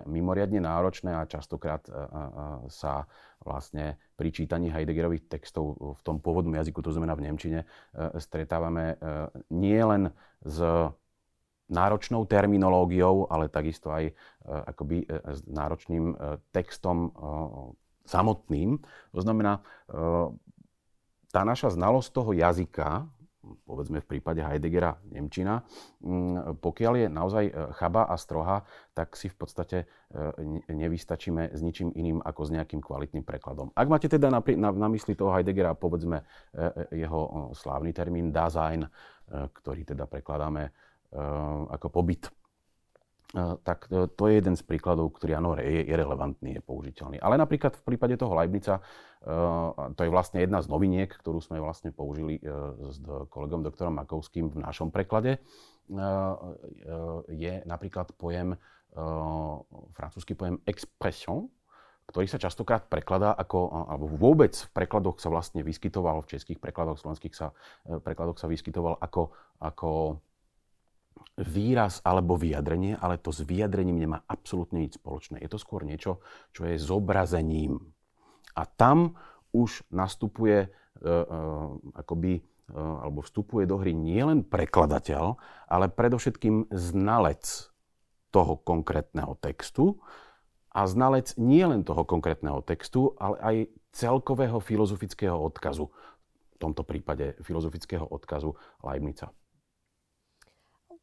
mimoriadne 0.08 0.64
náročné 0.64 1.12
a 1.12 1.28
častokrát 1.28 1.84
sa 2.72 3.04
vlastne 3.44 4.00
pri 4.16 4.32
čítaní 4.32 4.72
Heideggerových 4.72 5.28
textov 5.28 5.76
v 5.76 6.00
tom 6.00 6.20
pôvodnom 6.20 6.56
jazyku, 6.56 6.80
to 6.80 6.92
znamená 6.92 7.12
v 7.16 7.28
Nemčine, 7.28 7.60
stretávame 8.16 8.96
nie 9.52 9.80
len 9.80 10.12
s 10.40 10.58
náročnou 11.70 12.26
terminológiou, 12.26 13.30
ale 13.30 13.46
takisto 13.46 13.94
aj 13.94 14.10
e, 14.10 14.12
akoby 14.42 15.06
e, 15.06 15.08
s 15.30 15.46
náročným 15.46 16.04
e, 16.12 16.14
textom 16.50 17.14
samotným. 18.02 18.82
To 19.14 19.20
znamená, 19.22 19.62
tá 21.30 21.40
naša 21.46 21.78
znalosť 21.78 22.10
toho 22.10 22.34
jazyka, 22.34 23.06
povedzme 23.66 24.00
v 24.00 24.06
prípade 24.16 24.40
Heideggera 24.40 24.96
Nemčina, 25.10 25.62
pokiaľ 26.58 26.94
je 26.96 27.06
naozaj 27.06 27.44
chaba 27.76 28.08
a 28.08 28.16
stroha, 28.16 28.64
tak 28.96 29.14
si 29.14 29.30
v 29.30 29.36
podstate 29.36 29.78
nevystačíme 30.70 31.54
s 31.54 31.60
ničím 31.60 31.92
iným 31.94 32.18
ako 32.24 32.48
s 32.48 32.50
nejakým 32.56 32.80
kvalitným 32.82 33.22
prekladom. 33.22 33.70
Ak 33.76 33.86
máte 33.86 34.08
teda 34.08 34.32
na, 34.32 34.40
na, 34.42 34.70
na 34.74 34.88
mysli 34.90 35.14
toho 35.14 35.30
Heideggera, 35.30 35.76
povedzme 35.76 36.24
jeho 36.90 37.52
slávny 37.54 37.92
termín 37.92 38.32
Dasein, 38.32 38.88
ktorý 39.30 39.86
teda 39.86 40.10
prekladáme 40.10 40.70
ako 41.70 41.86
pobyt. 41.90 42.30
Eh, 43.30 43.54
tak 43.62 43.86
to 43.86 44.22
je 44.26 44.42
jeden 44.42 44.58
z 44.58 44.62
príkladov, 44.66 45.14
ktorý 45.14 45.38
áno, 45.38 45.54
je, 45.54 45.86
je 45.86 45.94
relevantný, 45.94 46.58
je 46.58 46.62
použiteľný. 46.66 47.22
Ale 47.22 47.38
napríklad 47.38 47.78
v 47.78 47.86
prípade 47.86 48.18
toho 48.18 48.34
Leibnica, 48.34 48.82
eh, 48.82 49.70
to 49.94 50.00
je 50.02 50.10
vlastne 50.10 50.42
jedna 50.42 50.58
z 50.58 50.66
noviniek, 50.66 51.06
ktorú 51.06 51.38
sme 51.38 51.62
vlastne 51.62 51.94
použili 51.94 52.42
s 52.90 52.98
kolegom 53.30 53.62
doktorom 53.62 53.94
Makovským 54.02 54.50
v 54.50 54.58
našom 54.58 54.90
preklade, 54.90 55.38
je 57.26 57.54
napríklad 57.66 58.14
pojem, 58.14 58.54
francúzsky 59.90 60.38
pojem 60.38 60.62
expression, 60.62 61.50
ktorý 62.06 62.30
sa 62.30 62.38
častokrát 62.38 62.86
prekladá 62.86 63.34
ako, 63.34 63.90
alebo 63.90 64.06
vôbec 64.06 64.54
v 64.54 64.70
prekladoch 64.70 65.18
sa 65.18 65.34
vlastne 65.34 65.66
vyskytoval, 65.66 66.22
v 66.22 66.38
českých 66.38 66.62
prekladoch, 66.62 67.02
slovenských 67.02 67.34
sa, 67.34 67.50
prekladoch 68.06 68.38
sa 68.38 68.46
vyskytoval 68.46 69.02
ako, 69.02 69.34
ako 69.58 70.22
výraz 71.40 72.04
alebo 72.04 72.36
vyjadrenie, 72.36 73.00
ale 73.00 73.16
to 73.16 73.32
s 73.32 73.40
vyjadrením 73.40 73.96
nemá 73.96 74.18
absolútne 74.28 74.84
nič 74.84 75.00
spoločné. 75.00 75.40
Je 75.40 75.50
to 75.50 75.56
skôr 75.56 75.82
niečo, 75.88 76.20
čo 76.52 76.68
je 76.68 76.76
zobrazením. 76.76 77.80
A 78.54 78.68
tam 78.68 79.16
už 79.50 79.88
nastupuje 79.88 80.68
uh, 80.68 80.70
uh, 81.02 81.96
akoby 81.96 82.38
uh, 82.38 83.08
alebo 83.08 83.24
vstupuje 83.24 83.64
do 83.64 83.80
hry 83.80 83.96
nielen 83.96 84.44
prekladateľ, 84.44 85.40
ale 85.70 85.86
predovšetkým 85.88 86.68
znalec 86.70 87.72
toho 88.30 88.60
konkrétneho 88.62 89.34
textu 89.40 89.98
a 90.70 90.86
znalec 90.86 91.34
nielen 91.34 91.82
toho 91.82 92.06
konkrétneho 92.06 92.62
textu, 92.62 93.18
ale 93.18 93.36
aj 93.42 93.56
celkového 93.90 94.62
filozofického 94.62 95.34
odkazu. 95.34 95.90
V 96.54 96.56
tomto 96.62 96.86
prípade 96.86 97.34
filozofického 97.42 98.06
odkazu 98.06 98.54
Leibnica. 98.86 99.34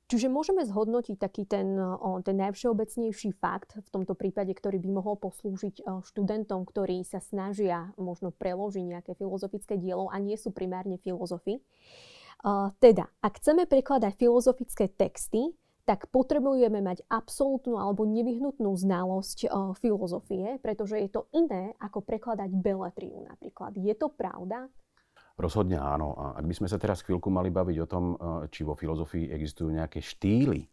Čiže 0.08 0.32
môžeme 0.32 0.64
zhodnotiť 0.64 1.20
taký 1.20 1.44
ten, 1.44 1.76
ten 2.24 2.36
najvšeobecnejší 2.40 3.36
fakt, 3.44 3.76
v 3.76 3.90
tomto 3.92 4.16
prípade, 4.16 4.56
ktorý 4.56 4.80
by 4.80 4.90
mohol 5.04 5.20
poslúžiť 5.20 5.84
študentom, 5.84 6.64
ktorí 6.64 7.04
sa 7.04 7.20
snažia 7.20 7.92
možno 8.00 8.32
preložiť 8.32 8.88
nejaké 8.88 9.20
filozofické 9.20 9.76
dielo 9.76 10.08
a 10.08 10.16
nie 10.24 10.40
sú 10.40 10.56
primárne 10.56 10.96
filozofi. 11.04 11.60
Teda, 12.80 13.12
ak 13.20 13.44
chceme 13.44 13.68
prekladať 13.68 14.16
filozofické 14.16 14.88
texty, 14.96 15.52
tak 15.84 16.08
potrebujeme 16.12 16.84
mať 16.84 17.04
absolútnu 17.08 17.76
alebo 17.76 18.04
nevyhnutnú 18.08 18.76
znalosť 18.76 19.52
filozofie, 19.84 20.60
pretože 20.60 21.04
je 21.04 21.10
to 21.12 21.32
iné 21.36 21.76
ako 21.84 22.04
prekladať 22.04 22.52
beletriu 22.56 23.24
napríklad. 23.28 23.76
Je 23.76 23.92
to 23.92 24.12
pravda? 24.12 24.72
Rozhodne 25.38 25.78
áno. 25.78 26.18
A 26.18 26.26
ak 26.42 26.46
by 26.50 26.54
sme 26.58 26.68
sa 26.68 26.82
teraz 26.82 27.06
chvíľku 27.06 27.30
mali 27.30 27.54
baviť 27.54 27.78
o 27.86 27.88
tom, 27.88 28.06
e, 28.14 28.50
či 28.50 28.66
vo 28.66 28.74
filozofii 28.74 29.30
existujú 29.30 29.70
nejaké 29.70 30.02
štýly, 30.02 30.66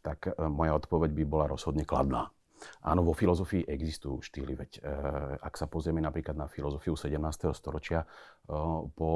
tak 0.00 0.32
e, 0.32 0.48
moja 0.48 0.72
odpoveď 0.80 1.12
by 1.12 1.24
bola 1.28 1.44
rozhodne 1.52 1.84
kladná. 1.84 2.32
Áno, 2.80 3.04
vo 3.04 3.12
filozofii 3.12 3.68
existujú 3.68 4.24
štýly, 4.24 4.56
veď 4.56 4.70
e, 4.80 4.88
ak 5.36 5.52
sa 5.60 5.68
pozrieme 5.68 6.00
napríklad 6.00 6.32
na 6.32 6.48
filozofiu 6.48 6.96
17. 6.96 7.52
storočia, 7.52 8.08
po 8.96 9.08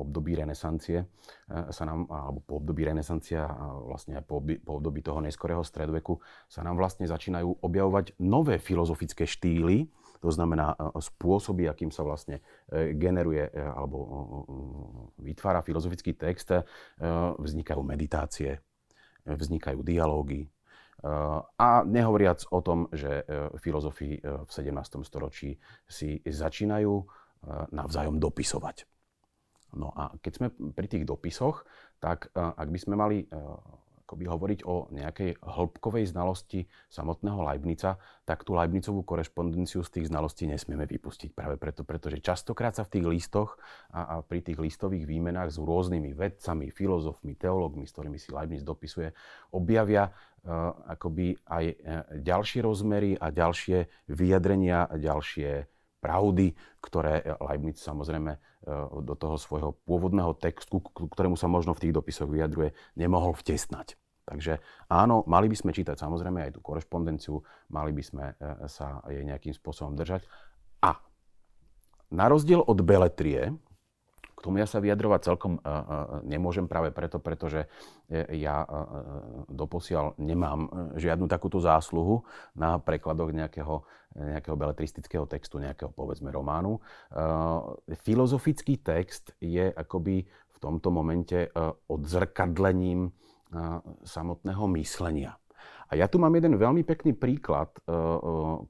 období 0.00 0.36
renesancie 0.36 1.04
sa 1.48 1.84
nám, 1.84 2.08
alebo 2.08 2.40
po 2.40 2.54
období 2.60 2.88
renesancia, 2.88 3.44
vlastne 3.84 4.20
aj 4.20 4.24
po, 4.24 4.40
po 4.40 4.72
období 4.80 5.04
toho 5.04 5.20
neskorého 5.20 5.60
stredveku, 5.60 6.20
sa 6.48 6.64
nám 6.64 6.80
vlastne 6.80 7.04
začínajú 7.04 7.60
objavovať 7.60 8.16
nové 8.20 8.56
filozofické 8.56 9.28
štýly, 9.28 9.88
to 10.20 10.28
znamená 10.28 10.76
e, 10.76 11.00
spôsoby, 11.00 11.66
akým 11.66 11.88
sa 11.88 12.04
vlastne 12.04 12.44
e, 12.68 12.92
generuje 12.94 13.48
e, 13.48 13.52
alebo 13.56 13.98
vytvára 15.20 15.64
filozofický 15.64 16.16
text, 16.16 16.52
vznikajú 17.40 17.80
meditácie, 17.84 18.60
vznikajú 19.24 19.80
dialógy. 19.84 20.48
A 21.56 21.80
nehovoriac 21.88 22.44
o 22.52 22.60
tom, 22.60 22.84
že 22.92 23.24
filozofii 23.56 24.20
v 24.20 24.50
17. 24.50 25.00
storočí 25.00 25.56
si 25.88 26.20
začínajú 26.20 26.92
navzájom 27.72 28.20
dopisovať. 28.20 28.84
No 29.80 29.92
a 29.96 30.12
keď 30.20 30.32
sme 30.36 30.48
pri 30.76 30.86
tých 30.88 31.04
dopisoch, 31.08 31.64
tak 32.00 32.28
ak 32.36 32.68
by 32.68 32.78
sme 32.80 32.94
mali 33.00 33.24
akoby 34.10 34.26
hovoriť 34.26 34.60
o 34.66 34.90
nejakej 34.90 35.38
hĺbkovej 35.38 36.10
znalosti 36.10 36.66
samotného 36.90 37.46
Leibnica, 37.46 37.94
tak 38.26 38.42
tú 38.42 38.58
Leibnicovú 38.58 39.06
korešpondenciu 39.06 39.86
z 39.86 39.90
tých 39.94 40.10
znalostí 40.10 40.50
nesmieme 40.50 40.82
vypustiť. 40.82 41.30
Práve 41.30 41.54
preto, 41.54 41.86
pretože 41.86 42.18
častokrát 42.18 42.74
sa 42.74 42.82
v 42.82 42.98
tých 42.98 43.06
listoch 43.06 43.54
a, 43.94 44.18
a 44.18 44.26
pri 44.26 44.42
tých 44.42 44.58
listových 44.58 45.06
výmenách 45.06 45.54
s 45.54 45.62
rôznymi 45.62 46.10
vedcami, 46.10 46.74
filozofmi, 46.74 47.38
teológmi, 47.38 47.86
s 47.86 47.94
ktorými 47.94 48.18
si 48.18 48.34
Leibniz 48.34 48.66
dopisuje, 48.66 49.14
objavia 49.54 50.10
uh, 50.10 50.74
akoby 50.90 51.38
aj 51.46 51.64
uh, 51.70 51.76
ďalšie 52.18 52.66
rozmery 52.66 53.14
a 53.14 53.30
ďalšie 53.30 54.10
vyjadrenia, 54.10 54.90
ďalšie 54.90 55.70
pravdy, 56.00 56.56
ktoré 56.80 57.36
Leibniz 57.38 57.78
samozrejme 57.78 58.32
uh, 58.34 58.40
do 59.04 59.14
toho 59.14 59.36
svojho 59.36 59.76
pôvodného 59.84 60.32
textu, 60.40 60.80
k 60.80 61.06
ktorému 61.12 61.36
sa 61.36 61.46
možno 61.46 61.76
v 61.76 61.86
tých 61.86 61.94
dopisoch 61.94 62.26
vyjadruje, 62.26 62.72
nemohol 62.96 63.36
vtesnať. 63.36 63.99
Takže 64.30 64.62
áno, 64.86 65.26
mali 65.26 65.50
by 65.50 65.56
sme 65.58 65.74
čítať 65.74 65.98
samozrejme 65.98 66.46
aj 66.46 66.54
tú 66.54 66.60
korešpondenciu, 66.62 67.42
mali 67.74 67.90
by 67.90 68.02
sme 68.06 68.24
e, 68.30 68.34
sa 68.70 69.02
jej 69.10 69.26
nejakým 69.26 69.50
spôsobom 69.50 69.98
držať. 69.98 70.22
A 70.86 70.94
na 72.14 72.30
rozdiel 72.30 72.62
od 72.62 72.78
beletrie, 72.86 73.58
k 74.40 74.48
tomu 74.48 74.56
ja 74.56 74.64
sa 74.64 74.80
vyjadrovať 74.80 75.20
celkom 75.20 75.60
uh, 75.60 76.24
nemôžem 76.24 76.64
práve 76.64 76.88
preto, 76.96 77.20
pretože 77.20 77.68
ja 78.32 78.64
doposiaľ 79.52 80.16
nemám 80.16 80.66
žiadnu 80.96 81.28
takúto 81.28 81.60
zásluhu 81.60 82.24
na 82.56 82.80
prekladoch 82.80 83.36
nejakého, 83.36 83.84
nejakého 84.16 84.56
beletristického 84.56 85.28
textu, 85.28 85.60
nejakého 85.60 85.92
povedzme 85.92 86.32
románu. 86.32 86.80
Filozofický 88.02 88.80
text 88.80 89.36
je 89.38 89.68
akoby 89.70 90.24
v 90.26 90.56
tomto 90.58 90.88
momente 90.90 91.52
odzrkadlením 91.86 93.12
samotného 94.06 94.64
myslenia. 94.78 95.34
A 95.90 95.98
ja 95.98 96.06
tu 96.06 96.22
mám 96.22 96.30
jeden 96.38 96.54
veľmi 96.54 96.86
pekný 96.86 97.18
príklad, 97.18 97.74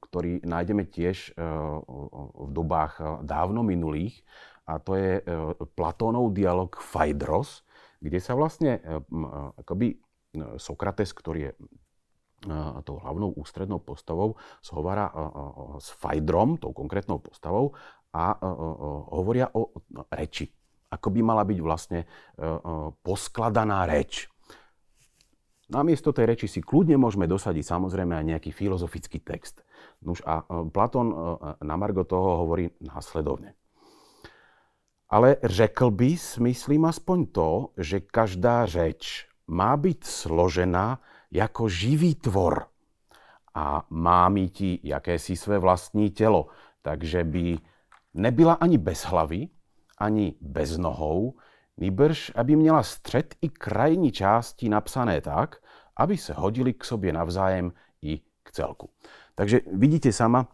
ktorý 0.01 0.41
nájdeme 0.41 0.89
tiež 0.89 1.37
v 1.37 2.49
dobách 2.49 3.21
dávno 3.21 3.61
minulých, 3.61 4.25
a 4.65 4.81
to 4.81 4.97
je 4.97 5.21
Platónov 5.77 6.33
dialog 6.33 6.73
Phaedros, 6.81 7.61
kde 8.01 8.17
sa 8.17 8.33
vlastne 8.33 8.81
akoby 9.61 10.01
Sokrates, 10.57 11.13
ktorý 11.13 11.51
je 11.51 11.53
tou 12.81 12.97
hlavnou 12.97 13.37
ústrednou 13.37 13.83
postavou, 13.85 14.33
zhovára 14.65 15.13
s 15.77 15.93
Fajdrom, 16.01 16.57
tou 16.57 16.73
konkrétnou 16.73 17.21
postavou, 17.21 17.77
a 18.17 18.33
hovoria 19.13 19.45
o 19.53 19.69
reči. 20.09 20.49
Ako 20.89 21.13
by 21.13 21.21
mala 21.21 21.45
byť 21.45 21.59
vlastne 21.61 22.09
poskladaná 23.05 23.85
reč. 23.85 24.30
Namiesto 25.71 26.11
tej 26.11 26.35
reči 26.35 26.51
si 26.51 26.59
kľudne 26.59 26.99
môžeme 26.99 27.31
dosadiť 27.31 27.63
samozrejme 27.63 28.11
aj 28.11 28.25
nejaký 28.27 28.51
filozofický 28.51 29.23
text. 29.23 29.63
Nuž 30.03 30.19
a 30.27 30.43
Platón 30.67 31.15
na 31.63 31.75
Margo 31.79 32.03
toho 32.03 32.43
hovorí 32.43 32.75
následovne. 32.83 33.55
Ale 35.07 35.39
řekl 35.43 35.91
by, 35.91 36.15
myslím 36.39 36.85
aspoň 36.85 37.19
to, 37.31 37.71
že 37.79 38.03
každá 38.03 38.65
řeč 38.65 39.27
má 39.47 39.75
byť 39.79 40.03
složená 40.03 40.99
jako 41.31 41.69
živý 41.69 42.15
tvor 42.15 42.67
a 43.55 43.83
má 43.89 44.29
mít 44.29 44.83
jakési 44.83 45.35
své 45.35 45.59
vlastní 45.59 46.11
tělo. 46.11 46.47
Takže 46.81 47.23
by 47.23 47.57
nebyla 48.13 48.53
ani 48.53 48.77
bez 48.77 49.03
hlavy, 49.03 49.47
ani 49.97 50.35
bez 50.41 50.77
nohou, 50.77 51.33
nýbrž, 51.77 52.31
aby 52.35 52.55
měla 52.55 52.83
střed 52.83 53.35
i 53.41 53.49
krajní 53.49 54.11
části 54.11 54.69
napsané 54.69 55.21
tak, 55.21 55.60
aby 55.97 56.17
se 56.17 56.33
hodili 56.33 56.73
k 56.73 56.85
sobě 56.85 57.13
navzájem 57.13 57.73
i 58.01 58.21
k 58.43 58.51
celku. 58.51 58.89
Takže 59.35 59.61
vidíte 59.73 60.11
sama, 60.11 60.47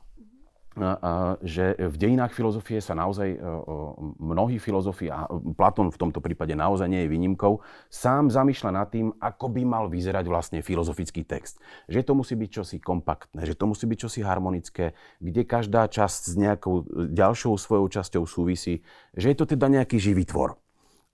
že 1.41 1.73
v 1.73 1.97
dejinách 1.97 2.37
filozofie 2.37 2.77
sa 2.85 2.93
naozaj 2.93 3.41
mnohí 4.21 4.61
filozofi, 4.61 5.09
a 5.09 5.25
Platón 5.57 5.89
v 5.89 5.97
tomto 5.97 6.21
prípade 6.21 6.53
naozaj 6.53 6.85
nie 6.85 7.01
je 7.01 7.09
výnimkou, 7.09 7.65
sám 7.89 8.29
zamýšľa 8.29 8.71
nad 8.77 8.85
tým, 8.93 9.09
ako 9.17 9.57
by 9.57 9.65
mal 9.65 9.89
vyzerať 9.89 10.29
vlastne 10.29 10.61
filozofický 10.61 11.25
text. 11.25 11.57
Že 11.89 12.05
to 12.05 12.13
musí 12.13 12.37
byť 12.37 12.49
čosi 12.61 12.77
kompaktné, 12.77 13.49
že 13.49 13.57
to 13.57 13.65
musí 13.65 13.89
byť 13.89 13.97
čosi 14.05 14.21
harmonické, 14.21 14.93
kde 15.17 15.49
každá 15.49 15.89
časť 15.89 16.21
s 16.29 16.33
nejakou 16.37 16.85
ďalšou 17.09 17.57
svojou 17.57 17.89
časťou 17.89 18.29
súvisí, 18.29 18.85
že 19.17 19.33
je 19.33 19.37
to 19.41 19.49
teda 19.49 19.73
nejaký 19.73 19.97
živý 19.97 20.29
tvor. 20.29 20.61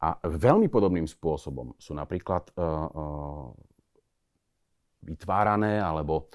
A 0.04 0.20
veľmi 0.28 0.68
podobným 0.68 1.08
spôsobom 1.08 1.72
sú 1.80 1.96
napríklad 1.96 2.52
vytvárané 5.04 5.84
alebo 5.84 6.32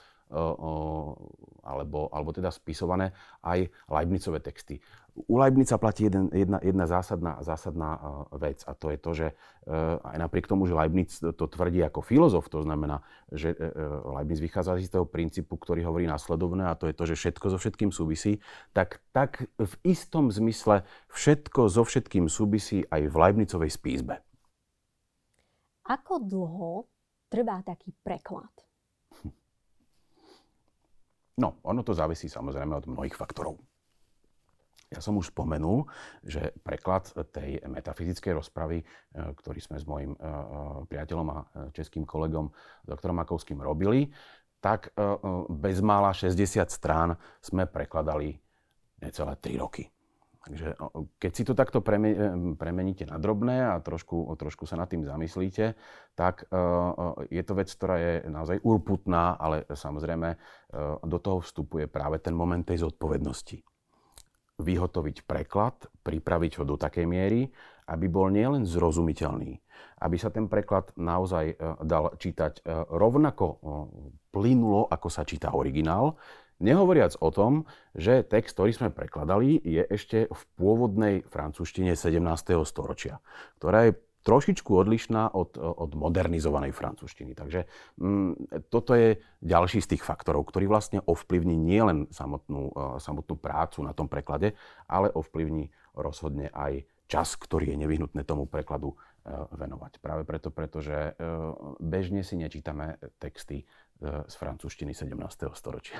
alebo, 1.69 2.09
alebo 2.13 2.31
teda 2.33 2.53
spisované 2.53 3.13
aj 3.45 3.69
Leibnicové 3.89 4.41
texty. 4.41 4.81
U 5.19 5.35
Leibnica 5.35 5.75
platí 5.83 6.07
jeden, 6.07 6.31
jedna, 6.31 6.63
jedna 6.63 6.87
zásadná, 6.87 7.43
zásadná 7.43 7.99
vec 8.39 8.63
a 8.71 8.73
to 8.79 8.95
je 8.95 8.99
to, 9.03 9.11
že 9.19 9.27
e, 9.27 9.35
aj 9.99 10.15
napriek 10.15 10.47
tomu, 10.47 10.71
že 10.71 10.79
Leibniz 10.79 11.19
to 11.19 11.45
tvrdí 11.51 11.83
ako 11.83 12.07
filozof, 12.07 12.47
to 12.47 12.63
znamená, 12.63 13.03
že 13.35 13.51
e, 13.51 13.67
e, 13.67 13.83
Leibniz 14.15 14.39
vychádza 14.39 14.79
z 14.79 14.95
toho 14.95 15.11
princípu, 15.11 15.59
ktorý 15.59 15.83
hovorí 15.91 16.07
následovné 16.07 16.71
a 16.71 16.79
to 16.79 16.87
je 16.87 16.95
to, 16.95 17.05
že 17.11 17.19
všetko 17.19 17.47
so 17.51 17.59
všetkým 17.59 17.91
súvisí, 17.91 18.39
tak, 18.71 19.03
tak 19.11 19.51
v 19.59 19.75
istom 19.83 20.31
zmysle 20.31 20.87
všetko 21.11 21.67
so 21.67 21.83
všetkým 21.83 22.31
súvisí 22.31 22.87
aj 22.87 23.11
v 23.11 23.15
Leibnicovej 23.19 23.75
spísbe. 23.75 24.23
Ako 25.83 26.23
dlho 26.23 26.87
trvá 27.29 27.61
taký 27.63 27.93
preklad? 28.03 28.53
No, 31.39 31.63
ono 31.63 31.87
to 31.87 31.95
závisí 31.95 32.27
samozrejme 32.27 32.75
od 32.75 32.91
mnohých 32.91 33.15
faktorov. 33.15 33.63
Ja 34.89 35.05
som 35.05 35.21
už 35.21 35.37
spomenul, 35.37 35.85
že 36.25 36.57
preklad 36.65 37.13
tej 37.31 37.61
metafyzickej 37.69 38.41
rozpravy, 38.41 38.81
e, 38.81 38.85
ktorý 39.37 39.61
sme 39.61 39.77
s 39.77 39.85
mojim 39.85 40.17
e, 40.17 40.19
e, 40.19 40.33
priateľom 40.89 41.29
a 41.29 41.39
českým 41.77 42.09
kolegom 42.09 42.49
doktorom 42.89 43.21
Makovským 43.21 43.61
robili, 43.61 44.09
tak 44.59 44.91
bezmála 45.47 46.11
60 46.11 46.67
strán 46.67 47.15
sme 47.39 47.71
prekladali 47.71 48.35
necelé 48.99 49.39
3 49.39 49.55
roky. 49.55 49.87
Takže 50.49 50.81
keď 51.21 51.33
si 51.37 51.45
to 51.45 51.53
takto 51.53 51.85
premeníte 52.57 53.05
na 53.05 53.21
drobné 53.21 53.69
a 53.69 53.77
trošku, 53.85 54.33
trošku 54.41 54.65
sa 54.65 54.81
nad 54.81 54.89
tým 54.89 55.05
zamyslíte, 55.05 55.77
tak 56.17 56.49
e, 56.49 56.57
e, 56.57 57.37
je 57.37 57.43
to 57.45 57.53
vec, 57.53 57.69
ktorá 57.69 57.97
je 58.01 58.15
naozaj 58.33 58.65
urputná, 58.65 59.37
ale 59.37 59.69
samozrejme 59.69 60.29
e, 60.33 60.37
do 61.05 61.19
toho 61.21 61.45
vstupuje 61.45 61.85
práve 61.85 62.25
ten 62.25 62.33
moment 62.33 62.65
tej 62.65 62.89
zodpovednosti. 62.89 63.61
Vyhotoviť 64.57 65.29
preklad, 65.29 65.85
pripraviť 66.01 66.53
ho 66.59 66.65
do 66.65 66.81
takej 66.81 67.05
miery, 67.05 67.53
aby 67.93 68.09
bol 68.09 68.33
nielen 68.33 68.65
zrozumiteľný, 68.65 69.53
aby 70.01 70.17
sa 70.17 70.33
ten 70.33 70.49
preklad 70.49 70.97
naozaj 70.97 71.57
dal 71.85 72.13
čítať 72.21 72.61
rovnako 72.93 73.47
plynulo, 74.29 74.85
ako 74.93 75.09
sa 75.09 75.25
číta 75.25 75.57
originál, 75.57 76.21
Nehovoriac 76.59 77.15
o 77.23 77.31
tom, 77.31 77.71
že 77.95 78.27
text, 78.27 78.59
ktorý 78.59 78.75
sme 78.75 78.89
prekladali, 78.91 79.63
je 79.63 79.87
ešte 79.87 80.27
v 80.27 80.43
pôvodnej 80.59 81.23
francúzštine 81.31 81.95
17. 81.95 82.19
storočia, 82.67 83.23
ktorá 83.63 83.87
je 83.87 83.93
trošičku 84.27 84.75
odlišná 84.75 85.33
od, 85.33 85.57
od 85.57 85.95
modernizovanej 85.95 86.77
francúzštiny. 86.77 87.33
Takže 87.33 87.65
mm, 87.97 88.67
toto 88.69 88.93
je 88.93 89.23
ďalší 89.41 89.81
z 89.81 89.97
tých 89.97 90.03
faktorov, 90.05 90.51
ktorý 90.51 90.69
vlastne 90.69 91.01
ovplyvní 91.01 91.57
nielen 91.57 92.11
samotnú, 92.13 92.75
uh, 92.75 93.01
samotnú 93.01 93.39
prácu 93.39 93.87
na 93.87 93.97
tom 93.97 94.11
preklade, 94.11 94.53
ale 94.85 95.09
ovplyvní 95.15 95.71
rozhodne 95.97 96.53
aj 96.53 96.85
čas, 97.09 97.41
ktorý 97.41 97.73
je 97.73 97.81
nevyhnutné 97.87 98.27
tomu 98.27 98.45
prekladu 98.45 98.93
uh, 98.93 99.49
venovať. 99.55 100.03
Práve 100.03 100.27
preto, 100.27 100.53
pretože 100.53 100.93
uh, 100.93 101.55
bežne 101.81 102.21
si 102.21 102.37
nečítame 102.37 103.01
texty 103.17 103.65
z 103.99 104.35
francúzštiny 104.39 104.95
17. 104.95 105.19
storočia. 105.59 105.99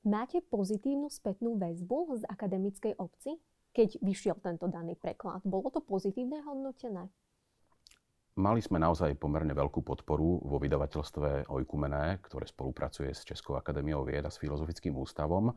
Máte 0.00 0.40
pozitívnu 0.40 1.12
spätnú 1.12 1.60
väzbu 1.60 2.16
z 2.16 2.22
akademickej 2.24 2.96
obci, 2.96 3.36
keď 3.76 4.00
vyšiel 4.00 4.40
tento 4.40 4.64
daný 4.64 4.96
preklad? 4.96 5.44
Bolo 5.44 5.68
to 5.68 5.84
pozitívne 5.84 6.40
hodnotené? 6.40 7.12
Mali 8.40 8.64
sme 8.64 8.80
naozaj 8.80 9.20
pomerne 9.20 9.52
veľkú 9.52 9.84
podporu 9.84 10.40
vo 10.40 10.56
vydavateľstve 10.56 11.52
Oikumené, 11.52 12.16
ktoré 12.24 12.48
spolupracuje 12.48 13.12
s 13.12 13.28
Českou 13.28 13.60
akadémiou 13.60 14.00
vied 14.08 14.24
a 14.24 14.32
s 14.32 14.40
Filozofickým 14.40 14.96
ústavom. 14.96 15.52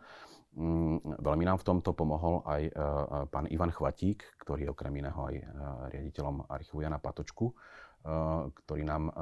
Mm, 0.59 1.23
veľmi 1.23 1.47
nám 1.47 1.63
v 1.63 1.67
tomto 1.71 1.95
pomohol 1.95 2.43
aj 2.43 2.61
e, 2.67 2.71
e, 2.75 2.83
pán 3.31 3.47
Ivan 3.47 3.71
Chvatík, 3.71 4.27
ktorý 4.43 4.67
je 4.67 4.73
okrem 4.75 4.91
iného 4.99 5.15
aj 5.23 5.35
e, 5.39 5.43
riaditeľom 5.95 6.51
archívu 6.51 6.83
Jana 6.83 6.99
Patočku, 6.99 7.55
ktorý 8.67 8.83
nám 8.83 9.15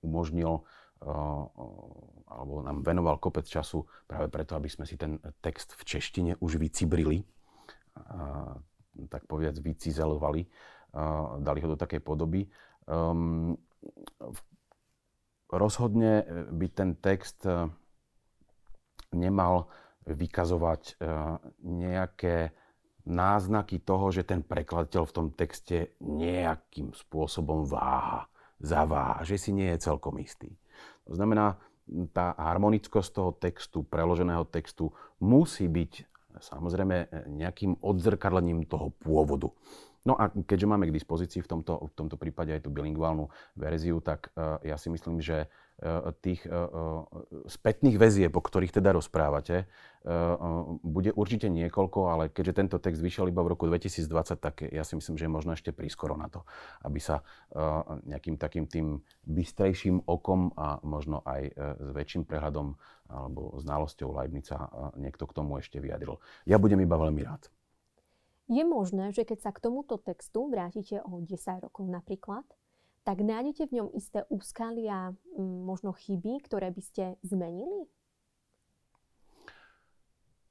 umožnil 0.00 0.64
alebo 2.26 2.64
nám 2.64 2.80
venoval 2.80 3.20
kopec 3.20 3.44
času 3.44 3.84
práve 4.08 4.32
preto, 4.32 4.56
aby 4.56 4.66
sme 4.66 4.88
si 4.88 4.96
ten 4.96 5.20
text 5.44 5.76
v 5.76 5.82
češtine 5.84 6.32
už 6.40 6.56
vycibrili, 6.56 7.20
tak 9.12 9.28
povedať 9.28 9.60
vycizelovali, 9.60 10.48
dali 11.44 11.58
ho 11.60 11.68
do 11.68 11.78
takej 11.78 12.00
podoby. 12.00 12.48
Um, 12.88 13.60
rozhodne 15.50 16.26
by 16.50 16.66
ten 16.70 16.98
text 16.98 17.46
e, 17.46 17.70
nemal 19.14 19.70
vykazovať 20.06 20.82
e, 20.82 20.94
nejaké 21.62 22.50
náznaky 23.06 23.82
toho, 23.86 24.10
že 24.10 24.26
ten 24.26 24.42
prekladateľ 24.42 25.02
v 25.06 25.14
tom 25.14 25.28
texte 25.30 25.94
nejakým 26.02 26.90
spôsobom 26.90 27.62
váha, 27.62 28.26
zaváha, 28.58 29.22
že 29.22 29.38
si 29.38 29.54
nie 29.54 29.70
je 29.74 29.86
celkom 29.86 30.18
istý. 30.18 30.50
To 31.06 31.12
znamená, 31.14 31.58
tá 32.10 32.34
harmonickosť 32.34 33.10
toho 33.14 33.30
textu, 33.38 33.86
preloženého 33.86 34.42
textu 34.50 34.90
musí 35.22 35.70
byť 35.70 35.92
samozrejme 36.36 36.96
nejakým 37.32 37.80
odzrkadlením 37.80 38.66
toho 38.68 38.92
pôvodu. 39.00 39.48
No 40.06 40.14
a 40.14 40.30
keďže 40.30 40.70
máme 40.70 40.86
k 40.86 40.94
dispozícii 40.94 41.42
v 41.42 41.50
tomto, 41.50 41.90
v 41.90 41.92
tomto 41.98 42.14
prípade 42.14 42.54
aj 42.54 42.62
tú 42.62 42.70
bilingválnu 42.70 43.26
verziu, 43.58 43.98
tak 43.98 44.30
uh, 44.38 44.62
ja 44.62 44.78
si 44.78 44.86
myslím, 44.86 45.18
že 45.18 45.50
uh, 45.50 46.14
tých 46.22 46.46
uh, 46.46 47.02
spätných 47.50 47.98
väzieb, 47.98 48.30
o 48.30 48.40
ktorých 48.40 48.70
teda 48.70 48.94
rozprávate, 48.94 49.66
bude 50.86 51.10
určite 51.18 51.50
niekoľko, 51.50 52.00
ale 52.14 52.24
keďže 52.30 52.54
tento 52.54 52.78
text 52.78 53.02
vyšiel 53.02 53.26
iba 53.26 53.42
v 53.42 53.58
roku 53.58 53.66
2020, 53.66 54.38
tak 54.38 54.62
ja 54.62 54.86
si 54.86 54.94
myslím, 54.94 55.18
že 55.18 55.26
je 55.26 55.34
možno 55.34 55.50
ešte 55.50 55.74
prískoro 55.74 56.14
na 56.14 56.30
to, 56.30 56.46
aby 56.86 57.02
sa 57.02 57.26
nejakým 58.06 58.38
takým 58.38 58.70
tým 58.70 59.02
bystrejším 59.26 60.06
okom 60.06 60.54
a 60.54 60.78
možno 60.86 61.26
aj 61.26 61.50
s 61.58 61.88
väčším 61.90 62.22
prehľadom 62.22 62.78
alebo 63.10 63.58
znalosťou 63.58 64.14
Leibnica 64.14 64.70
niekto 64.94 65.26
k 65.26 65.34
tomu 65.34 65.58
ešte 65.58 65.82
vyjadril. 65.82 66.22
Ja 66.46 66.62
budem 66.62 66.78
iba 66.86 66.94
veľmi 66.94 67.26
rád. 67.26 67.50
Je 68.46 68.62
možné, 68.62 69.10
že 69.10 69.26
keď 69.26 69.38
sa 69.42 69.50
k 69.50 69.58
tomuto 69.58 69.98
textu 69.98 70.46
vrátite 70.46 71.02
o 71.02 71.18
10 71.18 71.66
rokov 71.66 71.90
napríklad, 71.90 72.46
tak 73.02 73.22
nájdete 73.22 73.66
v 73.66 73.82
ňom 73.82 73.88
isté 73.94 74.22
úskalia, 74.30 75.14
možno 75.38 75.94
chyby, 75.94 76.42
ktoré 76.46 76.70
by 76.70 76.82
ste 76.82 77.04
zmenili? 77.26 77.86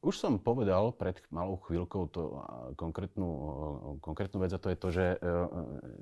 Už 0.05 0.21
som 0.21 0.37
povedal 0.37 0.93
pred 0.93 1.17
malou 1.33 1.57
chvíľkou 1.65 2.03
to 2.13 2.21
konkrétnu, 2.77 3.27
konkrétnu 4.05 4.37
vec 4.37 4.53
a 4.53 4.61
to 4.61 4.69
je 4.69 4.77
to, 4.77 4.87
že 4.93 5.05
e, 5.17 5.17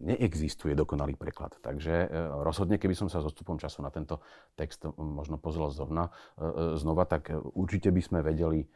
neexistuje 0.04 0.76
dokonalý 0.76 1.16
preklad. 1.16 1.56
Takže 1.64 1.94
e, 2.04 2.08
rozhodne, 2.44 2.76
keby 2.76 3.00
som 3.00 3.08
sa 3.08 3.24
s 3.24 3.32
odstupom 3.32 3.56
času 3.56 3.80
na 3.80 3.96
tento 3.96 4.20
text 4.60 4.84
možno 5.00 5.40
pozrel 5.40 5.72
e, 5.72 6.10
znova, 6.76 7.08
tak 7.08 7.32
určite 7.56 7.96
by 7.96 8.02
sme 8.04 8.20
vedeli 8.20 8.68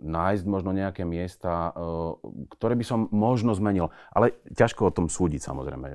nájsť 0.00 0.44
možno 0.48 0.72
nejaké 0.72 1.04
miesta, 1.04 1.70
eh, 1.70 1.80
ktoré 2.56 2.72
by 2.72 2.84
som 2.88 3.00
možno 3.12 3.52
zmenil. 3.52 3.92
Ale 4.08 4.32
ťažko 4.56 4.88
o 4.88 4.94
tom 4.94 5.12
súdiť 5.12 5.44
samozrejme. 5.44 5.86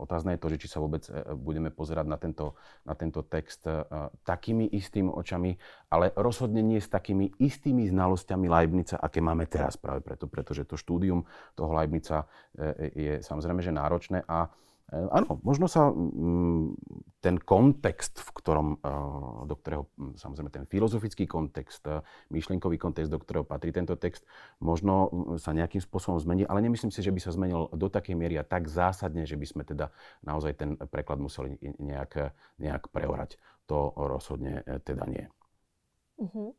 Otázne 0.00 0.36
je 0.36 0.40
to, 0.40 0.48
že 0.48 0.60
či 0.64 0.68
sa 0.72 0.80
vôbec 0.80 1.04
budeme 1.36 1.68
pozerať 1.68 2.06
na 2.08 2.16
tento, 2.16 2.56
na 2.88 2.96
tento 2.96 3.20
text 3.20 3.68
takými 4.24 4.72
istými 4.72 5.12
očami, 5.12 5.56
ale 5.92 6.16
rozhodne 6.16 6.64
nie 6.64 6.80
s 6.80 6.88
takými 6.88 7.36
istými 7.36 7.84
znalosťami 7.88 8.46
Leibnica, 8.48 8.96
aké 8.96 9.20
máme 9.20 9.44
teraz 9.44 9.76
práve 9.76 10.00
preto, 10.00 10.24
pretože 10.24 10.64
to 10.64 10.80
štúdium 10.80 11.24
toho 11.52 11.72
Leibnica 11.76 12.24
je 12.96 13.20
samozrejme, 13.20 13.60
že 13.60 13.76
náročné 13.76 14.24
a 14.24 14.48
áno, 14.92 15.40
možno 15.40 15.64
sa 15.64 15.88
mm, 15.88 16.76
ten 17.24 17.40
kontext, 17.40 18.20
v 18.20 18.30
ktorom, 18.36 18.68
e, 18.84 18.90
do 19.48 19.54
ktorého, 19.56 19.88
samozrejme 20.20 20.52
ten 20.52 20.64
filozofický 20.68 21.24
kontext, 21.24 21.88
e, 21.88 22.04
myšlienkový 22.28 22.76
kontext, 22.76 23.08
do 23.08 23.16
ktorého 23.16 23.48
patrí 23.48 23.72
tento 23.72 23.96
text, 23.96 24.28
možno 24.60 25.08
sa 25.40 25.56
nejakým 25.56 25.80
spôsobom 25.80 26.20
zmení, 26.20 26.44
ale 26.44 26.60
nemyslím 26.60 26.92
si, 26.92 27.00
že 27.00 27.10
by 27.10 27.20
sa 27.20 27.32
zmenil 27.32 27.72
do 27.72 27.88
takej 27.88 28.12
miery 28.12 28.36
a 28.36 28.44
tak 28.44 28.68
zásadne, 28.68 29.24
že 29.24 29.40
by 29.40 29.46
sme 29.48 29.62
teda 29.64 29.88
naozaj 30.20 30.52
ten 30.52 30.76
preklad 30.76 31.16
museli 31.16 31.56
nejak, 31.80 32.36
nejak 32.60 32.92
preorať. 32.92 33.40
To 33.72 33.96
rozhodne 33.96 34.60
teda 34.84 35.08
nie. 35.08 35.24
Uh-huh. 36.20 36.52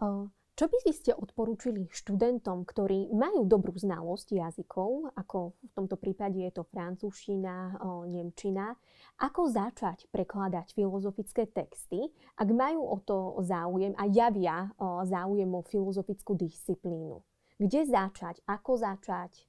Uh... 0.00 0.32
Čo 0.52 0.68
by 0.68 0.92
ste 0.92 1.16
odporúčili 1.16 1.88
študentom, 1.88 2.68
ktorí 2.68 3.08
majú 3.16 3.48
dobrú 3.48 3.72
znalosť 3.72 4.36
jazykov, 4.36 5.08
ako 5.16 5.56
v 5.56 5.72
tomto 5.72 5.96
prípade 5.96 6.44
je 6.44 6.52
to 6.52 6.68
francúzština, 6.68 7.80
nemčina, 8.04 8.76
ako 9.16 9.48
začať 9.48 10.12
prekladať 10.12 10.76
filozofické 10.76 11.48
texty, 11.48 12.12
ak 12.36 12.48
majú 12.52 12.84
o 12.84 13.00
to 13.00 13.40
záujem 13.40 13.96
a 13.96 14.04
javia 14.12 14.68
záujem 15.08 15.48
o 15.48 15.64
filozofickú 15.64 16.36
disciplínu? 16.36 17.24
Kde 17.56 17.88
začať? 17.88 18.44
Ako 18.44 18.76
začať? 18.76 19.48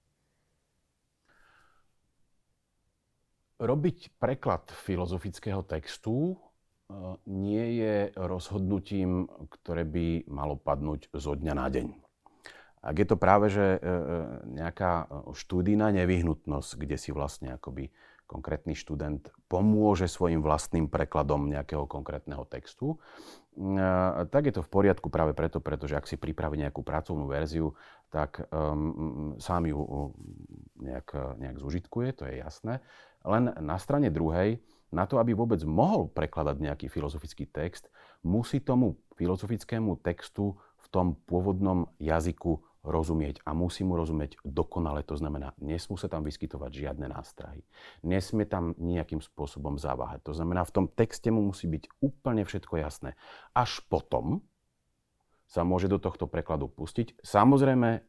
Robiť 3.60 4.16
preklad 4.24 4.72
filozofického 4.72 5.68
textu 5.68 6.40
rozhodnutím, 8.34 9.30
ktoré 9.62 9.86
by 9.86 10.26
malo 10.26 10.58
padnúť 10.58 11.14
zo 11.14 11.38
dňa 11.38 11.54
na 11.54 11.68
deň. 11.70 11.88
Ak 12.84 13.00
je 13.00 13.08
to 13.08 13.16
práve 13.16 13.48
že 13.48 13.64
e, 13.64 13.80
e, 13.80 13.90
nejaká 14.60 15.08
štúdijná 15.32 15.96
nevyhnutnosť, 16.04 16.72
kde 16.76 17.00
si 17.00 17.16
vlastne 17.16 17.56
akoby 17.56 17.94
konkrétny 18.28 18.76
študent 18.76 19.32
pomôže 19.48 20.12
svojim 20.12 20.44
vlastným 20.44 20.92
prekladom 20.92 21.48
nejakého 21.48 21.88
konkrétneho 21.88 22.44
textu, 22.44 23.00
e, 23.56 23.78
tak 24.28 24.44
je 24.52 24.54
to 24.60 24.66
v 24.68 24.74
poriadku 24.74 25.08
práve 25.08 25.32
preto, 25.32 25.64
pretože 25.64 25.96
ak 25.96 26.10
si 26.12 26.20
pripraví 26.20 26.60
nejakú 26.60 26.84
pracovnú 26.84 27.24
verziu, 27.32 27.72
tak 28.14 28.46
um, 28.54 29.34
sám 29.42 29.66
ju 29.66 30.14
nejak, 30.78 31.34
nejak 31.42 31.58
zužitkuje, 31.58 32.14
to 32.14 32.30
je 32.30 32.46
jasné. 32.46 32.78
Len 33.26 33.50
na 33.58 33.82
strane 33.82 34.14
druhej, 34.14 34.62
na 34.94 35.10
to, 35.10 35.18
aby 35.18 35.34
vôbec 35.34 35.58
mohol 35.66 36.06
prekladať 36.14 36.62
nejaký 36.62 36.86
filozofický 36.94 37.50
text, 37.50 37.90
musí 38.24 38.64
tomu 38.64 38.98
filozofickému 39.20 40.02
textu 40.02 40.58
v 40.80 40.88
tom 40.90 41.16
pôvodnom 41.28 41.92
jazyku 42.02 42.64
rozumieť 42.84 43.40
a 43.48 43.56
musí 43.56 43.88
mu 43.88 43.96
rozumieť 43.96 44.44
dokonale. 44.44 45.08
To 45.08 45.16
znamená, 45.16 45.56
nesmú 45.64 45.96
sa 45.96 46.12
tam 46.12 46.28
vyskytovať 46.28 46.72
žiadne 46.84 47.08
nástrahy. 47.08 47.64
Nesmie 48.04 48.44
tam 48.44 48.76
nejakým 48.76 49.24
spôsobom 49.24 49.80
zaváhať. 49.80 50.20
To 50.28 50.36
znamená, 50.36 50.68
v 50.68 50.76
tom 50.76 50.86
texte 50.92 51.32
mu 51.32 51.48
musí 51.48 51.72
byť 51.72 51.88
úplne 52.04 52.44
všetko 52.44 52.84
jasné. 52.84 53.16
Až 53.56 53.80
potom 53.88 54.44
sa 55.48 55.64
môže 55.64 55.88
do 55.88 55.96
tohto 55.96 56.28
prekladu 56.28 56.68
pustiť. 56.68 57.24
Samozrejme, 57.24 58.04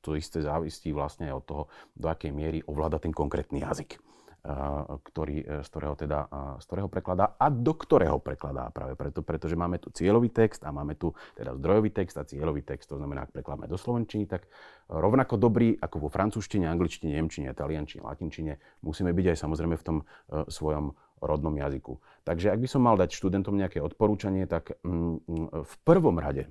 to 0.00 0.16
isté 0.16 0.40
závisí 0.40 0.94
vlastne 0.94 1.28
aj 1.28 1.34
od 1.36 1.44
toho, 1.44 1.62
do 1.92 2.06
akej 2.08 2.32
miery 2.32 2.64
ovláda 2.64 2.96
ten 2.96 3.12
konkrétny 3.12 3.60
jazyk 3.60 4.00
ktorý, 5.12 5.36
e, 5.44 5.44
z, 5.60 5.68
ktorého 5.68 5.94
teda, 5.94 6.20
z 6.56 6.64
ktorého 6.64 6.88
prekladá 6.88 7.36
a 7.36 7.52
do 7.52 7.76
ktorého 7.76 8.16
prekladá 8.16 8.72
práve 8.72 8.96
preto, 8.96 9.20
pretože 9.20 9.54
máme 9.54 9.76
tu 9.76 9.92
cieľový 9.92 10.32
text 10.32 10.64
a 10.64 10.72
máme 10.72 10.96
tu 10.96 11.12
teda 11.36 11.52
zdrojový 11.60 11.92
text 11.92 12.16
a 12.16 12.24
cieľový 12.24 12.64
text. 12.64 12.88
To 12.88 12.96
znamená, 12.96 13.28
ak 13.28 13.36
prekladáme 13.36 13.68
do 13.68 13.76
slovenčiny, 13.76 14.24
tak 14.24 14.48
rovnako 14.88 15.36
dobrý 15.36 15.76
ako 15.76 16.06
vo 16.06 16.08
francúzštine, 16.08 16.64
angličtine, 16.64 17.12
nemčine, 17.12 17.52
taliančine, 17.52 18.00
latinčine 18.00 18.56
musíme 18.80 19.12
byť 19.12 19.26
aj 19.34 19.36
samozrejme 19.36 19.76
v 19.76 19.84
tom 19.84 19.96
e, 20.00 20.04
svojom 20.48 20.96
rodnom 21.20 21.54
jazyku. 21.54 21.98
Takže 22.24 22.54
ak 22.54 22.58
by 22.62 22.68
som 22.70 22.82
mal 22.86 22.94
dať 22.94 23.10
študentom 23.10 23.58
nejaké 23.58 23.82
odporúčanie, 23.82 24.46
tak 24.46 24.78
mm, 24.86 25.26
mm, 25.26 25.48
v 25.66 25.74
prvom 25.82 26.16
rade 26.16 26.48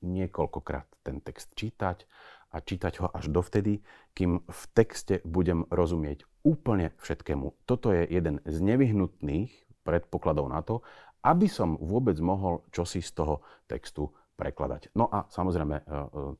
niekoľkokrát 0.00 0.88
ten 1.04 1.20
text 1.20 1.52
čítať 1.56 2.08
a 2.50 2.56
čítať 2.58 3.02
ho 3.02 3.08
až 3.10 3.30
dovtedy, 3.30 3.82
kým 4.14 4.42
v 4.42 4.62
texte 4.74 5.22
budem 5.22 5.66
rozumieť 5.70 6.26
úplne 6.42 6.90
všetkému. 6.98 7.66
Toto 7.66 7.94
je 7.94 8.06
jeden 8.10 8.42
z 8.42 8.56
nevyhnutných 8.58 9.50
predpokladov 9.86 10.50
na 10.50 10.60
to, 10.60 10.82
aby 11.20 11.46
som 11.46 11.76
vôbec 11.76 12.16
mohol 12.18 12.64
čosi 12.72 13.04
z 13.04 13.12
toho 13.12 13.44
textu 13.68 14.08
prekladať. 14.40 14.96
No 14.96 15.04
a 15.12 15.28
samozrejme 15.28 15.76
e, 15.76 15.82
e, 15.84 15.88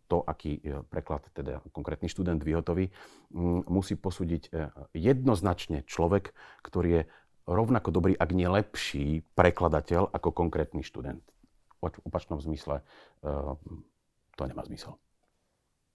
to, 0.09 0.25
aký 0.25 0.57
e, 0.57 0.81
preklad 0.89 1.29
teda 1.37 1.61
konkrétny 1.69 2.09
študent 2.09 2.41
vyhotoví, 2.41 2.89
musí 3.69 3.95
posúdiť 4.01 4.49
jednoznačne 4.97 5.85
človek, 5.85 6.33
ktorý 6.65 6.89
je 6.89 7.03
rovnako 7.45 7.93
dobrý, 7.93 8.17
ak 8.17 8.31
nie 8.33 8.49
lepší 8.49 9.21
prekladateľ 9.37 10.11
ako 10.17 10.33
konkrétny 10.33 10.81
študent. 10.81 11.23
V 11.79 11.93
opačnom 12.05 12.41
zmysle 12.43 12.85
to 14.37 14.43
nemá 14.45 14.67
zmysel. 14.67 14.99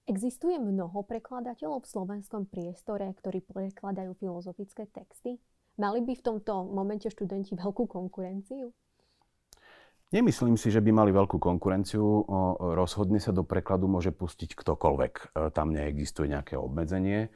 Existuje 0.06 0.62
mnoho 0.62 1.02
prekladateľov 1.02 1.82
v 1.82 1.90
slovenskom 1.90 2.46
priestore, 2.46 3.10
ktorí 3.18 3.42
prekladajú 3.42 4.14
filozofické 4.22 4.86
texty? 4.94 5.42
Mali 5.82 6.06
by 6.06 6.14
v 6.14 6.26
tomto 6.26 6.62
momente 6.70 7.10
študenti 7.10 7.58
veľkú 7.58 7.90
konkurenciu? 7.90 8.70
Nemyslím 10.14 10.62
si, 10.62 10.70
že 10.70 10.86
by 10.86 10.94
mali 10.94 11.10
veľkú 11.10 11.42
konkurenciu. 11.42 12.06
Rozhodne 12.78 13.18
sa 13.18 13.34
do 13.34 13.42
prekladu 13.42 13.90
môže 13.90 14.14
pustiť 14.14 14.54
ktokoľvek. 14.54 15.14
E, 15.18 15.24
tam 15.50 15.74
neexistuje 15.74 16.30
nejaké 16.30 16.54
obmedzenie 16.54 17.26
e, 17.26 17.30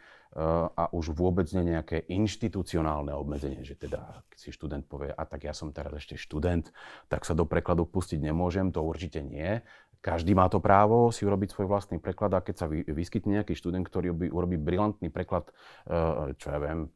a 0.70 0.94
už 0.94 1.18
vôbec 1.18 1.50
nie 1.58 1.74
nejaké 1.74 2.06
inštitucionálne 2.06 3.10
obmedzenie, 3.18 3.66
že 3.66 3.74
teda 3.74 4.22
keď 4.30 4.38
si 4.38 4.54
študent 4.54 4.86
povie, 4.86 5.10
a 5.10 5.24
tak 5.26 5.50
ja 5.50 5.58
som 5.58 5.74
teraz 5.74 5.98
ešte 5.98 6.22
študent, 6.22 6.70
tak 7.10 7.26
sa 7.26 7.34
do 7.34 7.50
prekladu 7.50 7.90
pustiť 7.90 8.22
nemôžem, 8.22 8.70
to 8.70 8.86
určite 8.86 9.26
nie. 9.26 9.66
Každý 10.00 10.32
má 10.32 10.48
to 10.48 10.64
právo 10.64 11.12
si 11.12 11.28
urobiť 11.28 11.52
svoj 11.52 11.68
vlastný 11.68 12.00
preklad 12.00 12.32
a 12.32 12.40
keď 12.40 12.56
sa 12.56 12.72
vyskytne 12.72 13.44
nejaký 13.44 13.52
študent, 13.52 13.84
ktorý 13.84 14.32
urobí 14.32 14.56
brilantný 14.56 15.12
preklad, 15.12 15.52
e, 15.84 16.32
čo 16.40 16.56
ja 16.56 16.60
viem, 16.64 16.88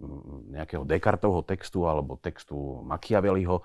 nejakého 0.48 0.88
Descartovho 0.88 1.44
textu 1.44 1.84
alebo 1.84 2.16
textu 2.16 2.80
Machiavelliho, 2.88 3.60
e, 3.60 3.64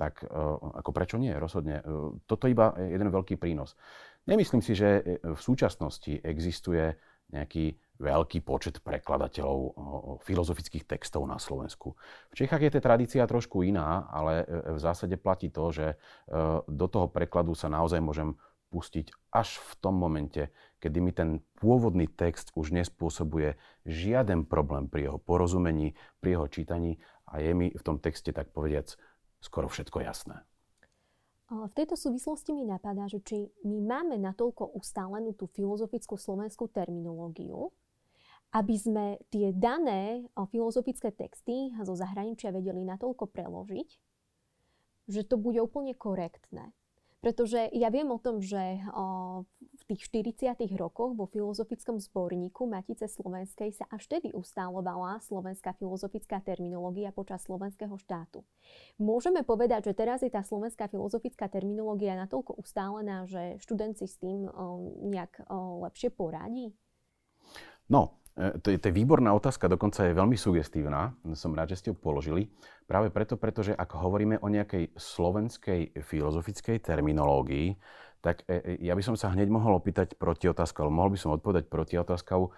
tak 0.00 0.24
e, 0.24 0.32
ako 0.80 0.90
prečo 0.96 1.20
nie? 1.20 1.36
Rozhodne. 1.36 1.84
Toto 2.24 2.48
iba 2.48 2.72
jeden 2.80 3.12
veľký 3.12 3.36
prínos. 3.36 3.76
Nemyslím 4.24 4.64
si, 4.64 4.72
že 4.72 5.20
v 5.20 5.40
súčasnosti 5.40 6.24
existuje 6.24 6.96
nejaký 7.32 7.76
veľký 8.02 8.42
počet 8.42 8.82
prekladateľov 8.82 9.58
filozofických 10.26 10.84
textov 10.84 11.22
na 11.24 11.38
Slovensku. 11.38 11.94
V 12.34 12.34
Čechách 12.34 12.62
je 12.66 12.72
tá 12.74 12.80
tradícia 12.82 13.22
trošku 13.24 13.62
iná, 13.62 14.10
ale 14.10 14.42
e, 14.42 14.74
v 14.74 14.78
zásade 14.82 15.14
platí 15.14 15.54
to, 15.54 15.70
že 15.70 15.86
e, 15.86 15.96
do 16.66 16.86
toho 16.90 17.06
prekladu 17.06 17.54
sa 17.54 17.70
naozaj 17.70 18.02
môžem 18.02 18.34
pustiť 18.74 19.12
až 19.30 19.60
v 19.60 19.72
tom 19.84 19.94
momente, 20.00 20.48
kedy 20.80 20.98
mi 20.98 21.12
ten 21.12 21.44
pôvodný 21.60 22.08
text 22.08 22.50
už 22.56 22.72
nespôsobuje 22.72 23.60
žiaden 23.84 24.48
problém 24.48 24.88
pri 24.88 25.12
jeho 25.12 25.18
porozumení, 25.20 25.92
pri 26.18 26.40
jeho 26.40 26.46
čítaní 26.48 26.98
a 27.28 27.38
je 27.38 27.52
mi 27.52 27.68
v 27.70 27.82
tom 27.84 28.00
texte, 28.00 28.32
tak 28.32 28.50
povediac, 28.50 28.96
skoro 29.44 29.68
všetko 29.68 30.00
jasné. 30.00 30.42
V 31.52 31.68
tejto 31.76 32.00
súvislosti 32.00 32.56
mi 32.56 32.64
napadá, 32.64 33.04
že 33.12 33.20
či 33.20 33.44
my 33.68 33.84
máme 33.84 34.16
natoľko 34.16 34.72
ustálenú 34.72 35.36
tú 35.36 35.44
filozofickú 35.52 36.16
slovenskú 36.16 36.64
terminológiu, 36.72 37.68
aby 38.56 38.72
sme 38.72 39.20
tie 39.28 39.52
dané 39.52 40.24
filozofické 40.32 41.12
texty 41.12 41.68
zo 41.84 41.92
zahraničia 41.92 42.56
vedeli 42.56 42.80
natoľko 42.88 43.28
preložiť, 43.28 43.88
že 45.12 45.28
to 45.28 45.36
bude 45.36 45.60
úplne 45.60 45.92
korektné. 45.92 46.72
Pretože 47.22 47.70
ja 47.70 47.86
viem 47.86 48.10
o 48.10 48.18
tom, 48.18 48.42
že 48.42 48.82
v 49.78 49.82
tých 49.86 50.10
40. 50.10 50.58
rokoch 50.74 51.14
vo 51.14 51.30
filozofickom 51.30 52.02
zborníku 52.02 52.66
Matice 52.66 53.06
Slovenskej 53.06 53.70
sa 53.78 53.86
až 53.94 54.10
tedy 54.10 54.34
ustálovala 54.34 55.22
slovenská 55.22 55.78
filozofická 55.78 56.42
terminológia 56.42 57.14
počas 57.14 57.46
slovenského 57.46 57.94
štátu. 57.94 58.42
Môžeme 58.98 59.46
povedať, 59.46 59.94
že 59.94 59.94
teraz 59.94 60.26
je 60.26 60.34
tá 60.34 60.42
slovenská 60.42 60.90
filozofická 60.90 61.46
terminológia 61.46 62.18
natoľko 62.18 62.58
ustálená, 62.58 63.22
že 63.30 63.54
študent 63.62 64.02
s 64.02 64.18
tým 64.18 64.50
nejak 65.06 65.46
lepšie 65.86 66.10
poradí? 66.10 66.74
No, 67.86 68.18
to 68.34 68.68
je, 68.72 68.76
to 68.80 68.88
je 68.88 68.94
výborná 68.96 69.32
otázka, 69.36 69.68
dokonca 69.68 70.08
je 70.08 70.16
veľmi 70.16 70.36
sugestívna. 70.40 71.12
Som 71.36 71.52
rád, 71.52 71.76
že 71.76 71.78
ste 71.84 71.88
ju 71.92 71.96
položili. 71.96 72.48
Práve 72.88 73.12
preto, 73.12 73.36
pretože 73.36 73.76
ak 73.76 73.92
hovoríme 73.92 74.40
o 74.40 74.48
nejakej 74.48 74.96
slovenskej 74.96 76.00
filozofickej 76.00 76.80
terminológii, 76.80 77.76
tak 78.24 78.46
e, 78.48 78.78
e, 78.78 78.86
ja 78.86 78.96
by 78.96 79.02
som 79.04 79.16
sa 79.18 79.34
hneď 79.34 79.52
mohol 79.52 79.76
opýtať 79.76 80.16
proti 80.16 80.48
otázku, 80.48 80.80
ale 80.80 80.94
mohol 80.94 81.12
by 81.12 81.18
som 81.20 81.34
odpovedať 81.36 81.68
proti 81.68 82.00
otázkou, 82.00 82.54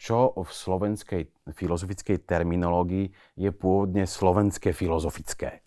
čo 0.00 0.32
v 0.32 0.48
slovenskej 0.50 1.22
filozofickej 1.52 2.24
terminológii 2.24 3.36
je 3.36 3.50
pôvodne 3.52 4.08
slovenské 4.08 4.72
filozofické 4.72 5.60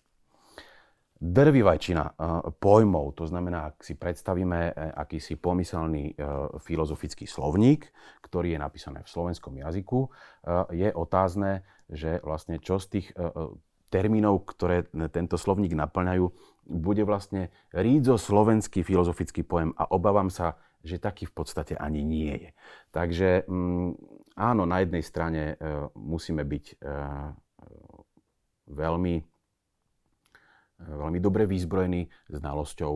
drvivá 1.32 1.76
väčšina 1.76 2.04
eh, 2.04 2.14
pojmov, 2.56 3.18
to 3.18 3.24
znamená, 3.28 3.74
ak 3.74 3.84
si 3.84 3.98
predstavíme 3.98 4.60
eh, 4.70 4.72
akýsi 4.94 5.36
pomyselný 5.36 6.12
eh, 6.12 6.16
filozofický 6.62 7.28
slovník, 7.28 7.90
ktorý 8.24 8.56
je 8.56 8.60
napísaný 8.62 9.04
v 9.06 9.12
slovenskom 9.12 9.54
jazyku, 9.54 10.10
je 10.74 10.90
otázne, 10.90 11.62
že 11.86 12.18
vlastne 12.26 12.58
čo 12.58 12.82
z 12.82 12.86
tých 12.98 13.06
termínov, 13.86 14.50
ktoré 14.50 14.90
tento 15.14 15.38
slovník 15.38 15.78
naplňajú, 15.78 16.26
bude 16.66 17.06
vlastne 17.06 17.54
rídzo 17.70 18.18
slovenský 18.18 18.82
filozofický 18.82 19.46
pojem 19.46 19.70
a 19.78 19.86
obávam 19.94 20.26
sa, 20.26 20.58
že 20.82 20.98
taký 20.98 21.30
v 21.30 21.34
podstate 21.38 21.78
ani 21.78 22.02
nie 22.02 22.34
je. 22.34 22.50
Takže 22.90 23.46
mm, 23.46 23.90
áno, 24.34 24.66
na 24.66 24.82
jednej 24.82 25.02
strane 25.06 25.42
musíme 25.94 26.42
byť 26.42 26.82
veľmi 28.66 29.14
veľmi 30.76 31.18
dobre 31.24 31.48
vyzbrojený 31.48 32.08
znalosťou 32.28 32.92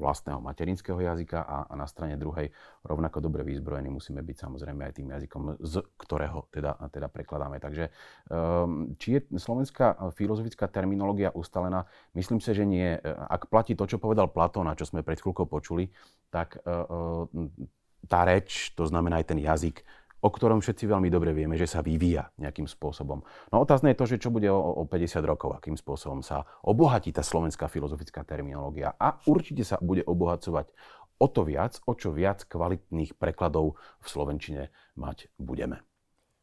vlastného 0.00 0.40
materinského 0.40 0.96
jazyka 0.96 1.44
a, 1.44 1.68
na 1.76 1.84
strane 1.84 2.16
druhej 2.16 2.48
rovnako 2.88 3.20
dobre 3.20 3.44
vyzbrojení 3.44 3.92
musíme 3.92 4.24
byť 4.24 4.36
samozrejme 4.48 4.80
aj 4.88 4.92
tým 4.96 5.08
jazykom, 5.12 5.60
z 5.60 5.84
ktorého 6.00 6.48
teda, 6.48 6.80
teda 6.88 7.12
prekladáme. 7.12 7.60
Takže 7.60 7.92
ehm, 8.32 8.96
či 8.96 9.20
je 9.20 9.20
slovenská 9.36 10.00
filozofická 10.16 10.72
terminológia 10.72 11.36
ustalená? 11.36 11.84
Myslím 12.16 12.40
si, 12.40 12.56
že 12.56 12.64
nie. 12.64 12.96
Ak 13.04 13.52
platí 13.52 13.76
to, 13.76 13.84
čo 13.84 14.00
povedal 14.00 14.32
Platón 14.32 14.68
a 14.72 14.78
čo 14.78 14.88
sme 14.88 15.04
pred 15.04 15.20
chvíľkou 15.20 15.44
počuli, 15.44 15.92
tak 16.32 16.56
e, 16.56 16.60
e, 16.64 17.68
tá 18.08 18.26
reč, 18.26 18.74
to 18.74 18.88
znamená 18.88 19.22
aj 19.22 19.26
ten 19.30 19.38
jazyk, 19.38 19.84
o 20.22 20.28
ktorom 20.30 20.62
všetci 20.62 20.86
veľmi 20.86 21.10
dobre 21.10 21.34
vieme, 21.34 21.58
že 21.58 21.66
sa 21.66 21.82
vyvíja 21.82 22.30
nejakým 22.38 22.70
spôsobom. 22.70 23.26
No 23.50 23.56
otázne 23.58 23.90
je 23.92 23.98
to, 23.98 24.06
že 24.06 24.22
čo 24.22 24.30
bude 24.30 24.46
o, 24.46 24.56
o 24.56 24.86
50 24.86 25.18
rokov, 25.26 25.58
akým 25.58 25.74
spôsobom 25.74 26.22
sa 26.22 26.46
obohatí 26.62 27.10
tá 27.10 27.26
slovenská 27.26 27.66
filozofická 27.66 28.22
terminológia 28.22 28.94
a 28.96 29.18
určite 29.26 29.66
sa 29.66 29.82
bude 29.82 30.06
obohacovať 30.06 30.70
o 31.18 31.26
to 31.26 31.42
viac, 31.42 31.82
o 31.86 31.92
čo 31.98 32.14
viac 32.14 32.46
kvalitných 32.46 33.18
prekladov 33.18 33.78
v 34.02 34.06
slovenčine 34.06 34.62
mať 34.94 35.30
budeme. 35.38 35.82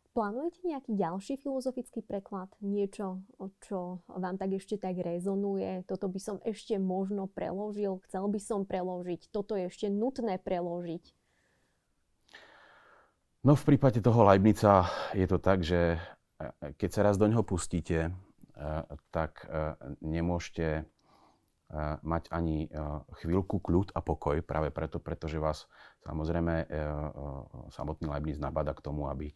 Plánujete 0.10 0.66
nejaký 0.66 0.98
ďalší 0.98 1.34
filozofický 1.40 2.02
preklad? 2.02 2.50
Niečo, 2.60 3.24
čo 3.62 4.04
vám 4.10 4.42
tak 4.42 4.58
ešte 4.58 4.76
tak 4.76 4.98
rezonuje? 5.00 5.86
Toto 5.86 6.10
by 6.10 6.20
som 6.20 6.38
ešte 6.44 6.76
možno 6.82 7.30
preložil, 7.30 8.02
chcel 8.10 8.26
by 8.28 8.40
som 8.42 8.66
preložiť, 8.66 9.30
toto 9.30 9.54
je 9.54 9.70
ešte 9.70 9.88
nutné 9.88 10.42
preložiť. 10.42 11.14
No 13.40 13.56
v 13.56 13.64
prípade 13.72 14.04
toho 14.04 14.28
Leibnica 14.28 14.92
je 15.16 15.24
to 15.24 15.40
tak, 15.40 15.64
že 15.64 15.96
e, 15.96 16.00
keď 16.76 16.90
sa 16.92 17.02
raz 17.08 17.16
do 17.16 17.24
neho 17.24 17.40
pustíte, 17.40 18.00
e, 18.08 18.12
tak 19.16 19.48
e, 19.48 19.80
nemôžete 20.04 20.88
mať 22.02 22.34
ani 22.34 22.66
chvíľku 23.22 23.62
kľud 23.62 23.94
a 23.94 24.02
pokoj, 24.02 24.42
práve 24.42 24.74
preto, 24.74 24.98
pretože 24.98 25.38
vás 25.38 25.70
samozrejme 26.02 26.66
samotný 27.70 28.10
Leibniz 28.10 28.42
nabada 28.42 28.74
k 28.74 28.82
tomu, 28.82 29.06
aby 29.06 29.30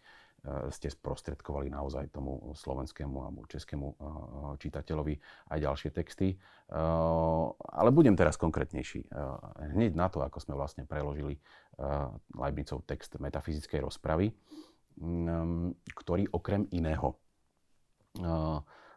ste 0.76 0.92
sprostredkovali 0.92 1.72
naozaj 1.72 2.12
tomu 2.12 2.52
slovenskému 2.52 3.16
alebo 3.24 3.48
českému 3.48 3.96
čitateľovi 4.60 5.16
aj 5.56 5.60
ďalšie 5.64 5.90
texty. 5.96 6.36
Ale 6.68 7.90
budem 7.96 8.20
teraz 8.20 8.36
konkrétnejší. 8.36 9.08
Hneď 9.72 9.96
na 9.96 10.12
to, 10.12 10.20
ako 10.20 10.44
sme 10.44 10.60
vlastne 10.60 10.84
preložili 10.84 11.40
Leibnicov 12.36 12.84
text 12.84 13.16
metafyzickej 13.24 13.88
rozpravy, 13.88 14.36
ktorý 15.96 16.28
okrem 16.36 16.68
iného 16.76 17.16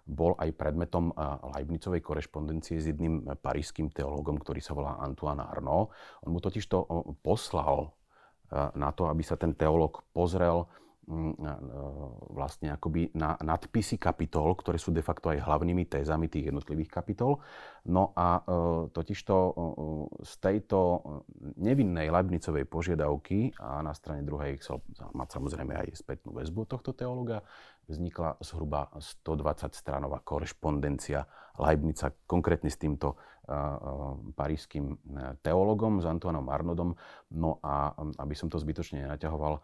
bol 0.06 0.38
aj 0.38 0.50
predmetom 0.54 1.14
Leibnicovej 1.54 2.02
korešpondencie 2.02 2.78
s 2.82 2.90
jedným 2.90 3.26
parížským 3.38 3.90
teológom, 3.90 4.38
ktorý 4.38 4.58
sa 4.58 4.74
volá 4.74 4.98
Antoine 4.98 5.46
Arnaud. 5.46 5.94
On 6.26 6.30
mu 6.30 6.42
totiž 6.42 6.66
to 6.66 6.86
poslal 7.22 7.94
na 8.74 8.90
to, 8.94 9.10
aby 9.10 9.22
sa 9.22 9.38
ten 9.38 9.54
teológ 9.54 10.02
pozrel 10.10 10.66
vlastne 12.34 12.74
akoby 12.74 13.14
na 13.14 13.38
nadpisy 13.38 13.94
kapitol, 13.94 14.58
ktoré 14.58 14.74
sú 14.74 14.90
de 14.90 15.06
facto 15.06 15.30
aj 15.30 15.38
hlavnými 15.46 15.86
tézami 15.86 16.26
tých 16.26 16.50
jednotlivých 16.50 16.90
kapitol. 16.90 17.38
No 17.86 18.10
a 18.18 18.42
e, 18.42 18.90
totižto 18.90 19.34
e, 19.34 19.52
z 20.26 20.32
tejto 20.42 20.78
nevinnej 21.62 22.10
Leibnicovej 22.10 22.66
požiadavky 22.66 23.54
a 23.62 23.86
na 23.86 23.94
strane 23.94 24.26
druhej 24.26 24.58
chcel 24.58 24.82
mať 25.14 25.38
samozrejme 25.38 25.78
aj 25.86 25.88
spätnú 25.94 26.34
väzbu 26.34 26.66
tohto 26.66 26.90
teológa, 26.90 27.46
vznikla 27.86 28.38
zhruba 28.42 28.90
120 28.98 29.74
stranová 29.74 30.20
korešpondencia 30.22 31.26
Leibnica 31.56 32.12
konkrétne 32.28 32.68
s 32.68 32.76
týmto 32.76 33.16
uh, 33.16 33.16
parížským 34.34 34.98
teologom, 35.40 36.02
s 36.02 36.06
Antoinom 36.06 36.50
Arnodom. 36.50 36.98
No 37.32 37.62
a 37.62 37.94
aby 37.96 38.34
som 38.34 38.50
to 38.50 38.58
zbytočne 38.58 39.06
nenaťahoval, 39.06 39.62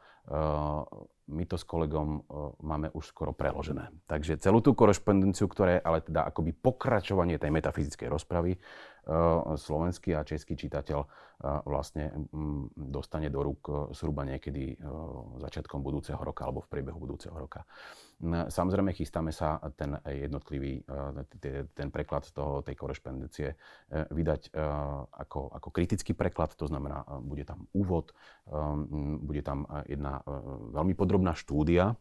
my 1.33 1.45
to 1.51 1.57
s 1.59 1.67
kolegom 1.67 2.23
máme 2.63 2.95
už 2.95 3.11
skoro 3.11 3.35
preložené. 3.35 3.91
Takže 4.07 4.39
celú 4.39 4.63
tú 4.63 4.79
korešpondenciu, 4.79 5.51
ktoré 5.51 5.83
ale 5.83 5.99
teda 5.99 6.31
akoby 6.31 6.55
pokračovanie 6.55 7.43
tej 7.43 7.51
metafyzickej 7.51 8.07
rozpravy, 8.07 8.55
slovenský 9.59 10.15
a 10.15 10.23
český 10.23 10.55
čitateľ 10.55 11.01
vlastne 11.67 12.15
dostane 12.77 13.27
do 13.27 13.43
rúk 13.43 13.91
zhruba 13.99 14.23
niekedy 14.23 14.79
začiatkom 15.43 15.83
budúceho 15.83 16.23
roka 16.23 16.47
alebo 16.47 16.63
v 16.63 16.71
priebehu 16.71 16.99
budúceho 17.03 17.35
roka. 17.35 17.67
Samozrejme, 18.31 18.95
chystáme 18.95 19.35
sa 19.35 19.59
ten 19.75 19.99
jednotlivý, 20.07 20.87
ten 21.75 21.91
preklad 21.91 22.31
toho, 22.31 22.63
tej 22.63 22.79
korešpondencie 22.79 23.49
e, 23.51 23.57
vydať 24.15 24.55
ako, 25.11 25.51
ako 25.51 25.69
kritický 25.75 26.15
preklad, 26.15 26.55
to 26.55 26.71
znamená, 26.71 27.03
bude 27.19 27.43
tam 27.43 27.67
úvod, 27.75 28.15
bude 29.27 29.43
tam 29.43 29.67
jedna 29.91 30.23
veľmi 30.71 30.95
podrobná 30.95 31.35
štúdia, 31.35 31.99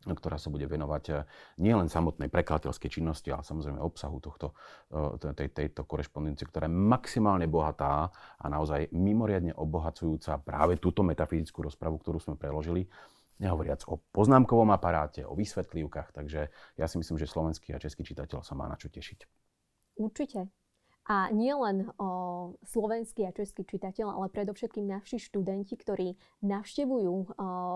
ktorá 0.00 0.40
sa 0.40 0.48
bude 0.48 0.64
venovať 0.64 1.04
eh, 1.12 1.16
nielen 1.60 1.92
samotnej 1.92 2.32
prekladateľskej 2.32 2.88
činnosti, 2.88 3.28
ale 3.28 3.44
samozrejme 3.44 3.80
obsahu 3.80 4.16
tohto, 4.20 4.56
eh, 4.92 5.32
tej, 5.36 5.48
tejto 5.52 5.84
korešpondencie, 5.84 6.48
ktorá 6.48 6.64
je 6.64 6.72
maximálne 6.72 7.44
bohatá 7.44 8.08
a 8.40 8.46
naozaj 8.48 8.88
mimoriadne 8.96 9.52
obohacujúca 9.52 10.40
práve 10.40 10.80
túto 10.80 11.04
metafyzickú 11.04 11.68
rozpravu, 11.68 12.00
ktorú 12.00 12.16
sme 12.16 12.40
preložili, 12.40 12.88
nehovoriac 13.40 13.84
o 13.88 14.00
poznámkovom 14.12 14.68
aparáte, 14.72 15.24
o 15.24 15.32
vysvetlívkach, 15.32 16.12
takže 16.12 16.52
ja 16.76 16.86
si 16.88 16.96
myslím, 17.00 17.16
že 17.16 17.28
slovenský 17.28 17.72
a 17.72 17.80
český 17.80 18.04
čitateľ 18.04 18.44
sa 18.44 18.52
má 18.52 18.68
na 18.68 18.76
čo 18.76 18.92
tešiť. 18.92 19.24
Určite. 19.96 20.59
A 21.08 21.32
nielen 21.32 21.90
o 21.96 22.10
slovenský 22.64 23.24
a 23.26 23.34
český 23.34 23.64
čitateľ, 23.64 24.14
ale 24.14 24.32
predovšetkým 24.32 24.84
naši 24.88 25.16
študenti, 25.18 25.74
ktorí 25.74 26.14
navštevujú 26.44 27.12
o, 27.12 27.24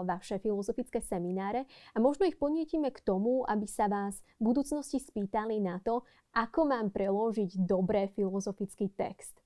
vaše 0.08 0.38
filozofické 0.40 1.00
semináre 1.04 1.64
a 1.92 1.98
možno 2.00 2.28
ich 2.28 2.38
ponietime 2.38 2.92
k 2.92 3.00
tomu, 3.04 3.42
aby 3.48 3.64
sa 3.68 3.88
vás 3.90 4.20
v 4.40 4.52
budúcnosti 4.52 5.00
spýtali 5.00 5.58
na 5.60 5.80
to, 5.80 6.04
ako 6.32 6.66
mám 6.68 6.88
preložiť 6.92 7.60
dobré 7.64 8.08
filozofický 8.12 8.92
text. 8.92 9.43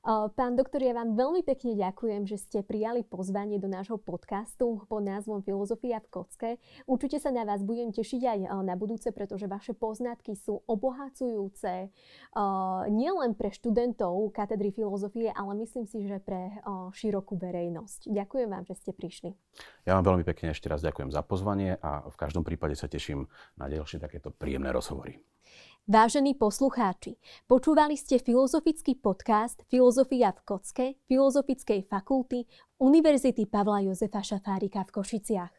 Pán 0.00 0.56
doktor, 0.56 0.80
ja 0.80 0.96
vám 0.96 1.12
veľmi 1.12 1.44
pekne 1.44 1.76
ďakujem, 1.76 2.24
že 2.24 2.40
ste 2.40 2.58
prijali 2.64 3.04
pozvanie 3.04 3.60
do 3.60 3.68
nášho 3.68 4.00
podcastu 4.00 4.80
pod 4.88 5.04
názvom 5.04 5.44
Filozofia 5.44 6.00
v 6.00 6.08
kocke. 6.08 6.50
Určite 6.88 7.20
sa 7.20 7.28
na 7.28 7.44
vás 7.44 7.60
budem 7.60 7.92
tešiť 7.92 8.22
aj 8.24 8.38
na 8.64 8.80
budúce, 8.80 9.12
pretože 9.12 9.44
vaše 9.44 9.76
poznatky 9.76 10.32
sú 10.40 10.64
obohacujúce 10.64 11.92
nielen 12.88 13.36
pre 13.36 13.52
študentov 13.52 14.32
katedry 14.32 14.72
filozofie, 14.72 15.36
ale 15.36 15.52
myslím 15.68 15.84
si, 15.84 16.08
že 16.08 16.16
pre 16.16 16.48
širokú 16.96 17.36
verejnosť. 17.36 18.08
Ďakujem 18.08 18.48
vám, 18.48 18.64
že 18.64 18.80
ste 18.80 18.96
prišli. 18.96 19.36
Ja 19.84 20.00
vám 20.00 20.16
veľmi 20.16 20.24
pekne 20.24 20.56
ešte 20.56 20.72
raz 20.72 20.80
ďakujem 20.80 21.12
za 21.12 21.20
pozvanie 21.20 21.76
a 21.76 22.08
v 22.08 22.16
každom 22.16 22.40
prípade 22.40 22.72
sa 22.72 22.88
teším 22.88 23.28
na 23.60 23.68
ďalšie 23.68 24.00
takéto 24.00 24.32
príjemné 24.32 24.72
rozhovory. 24.72 25.20
Vážení 25.90 26.38
poslucháči, 26.38 27.18
počúvali 27.50 27.98
ste 27.98 28.22
filozofický 28.22 29.02
podcast 29.02 29.58
Filozofia 29.66 30.30
v 30.30 30.38
Kocke 30.46 30.86
Filozofickej 31.10 31.82
fakulty 31.90 32.46
Univerzity 32.78 33.50
Pavla 33.50 33.82
Jozefa 33.82 34.22
Šafárika 34.22 34.86
v 34.86 34.90
Košiciach. 34.94 35.50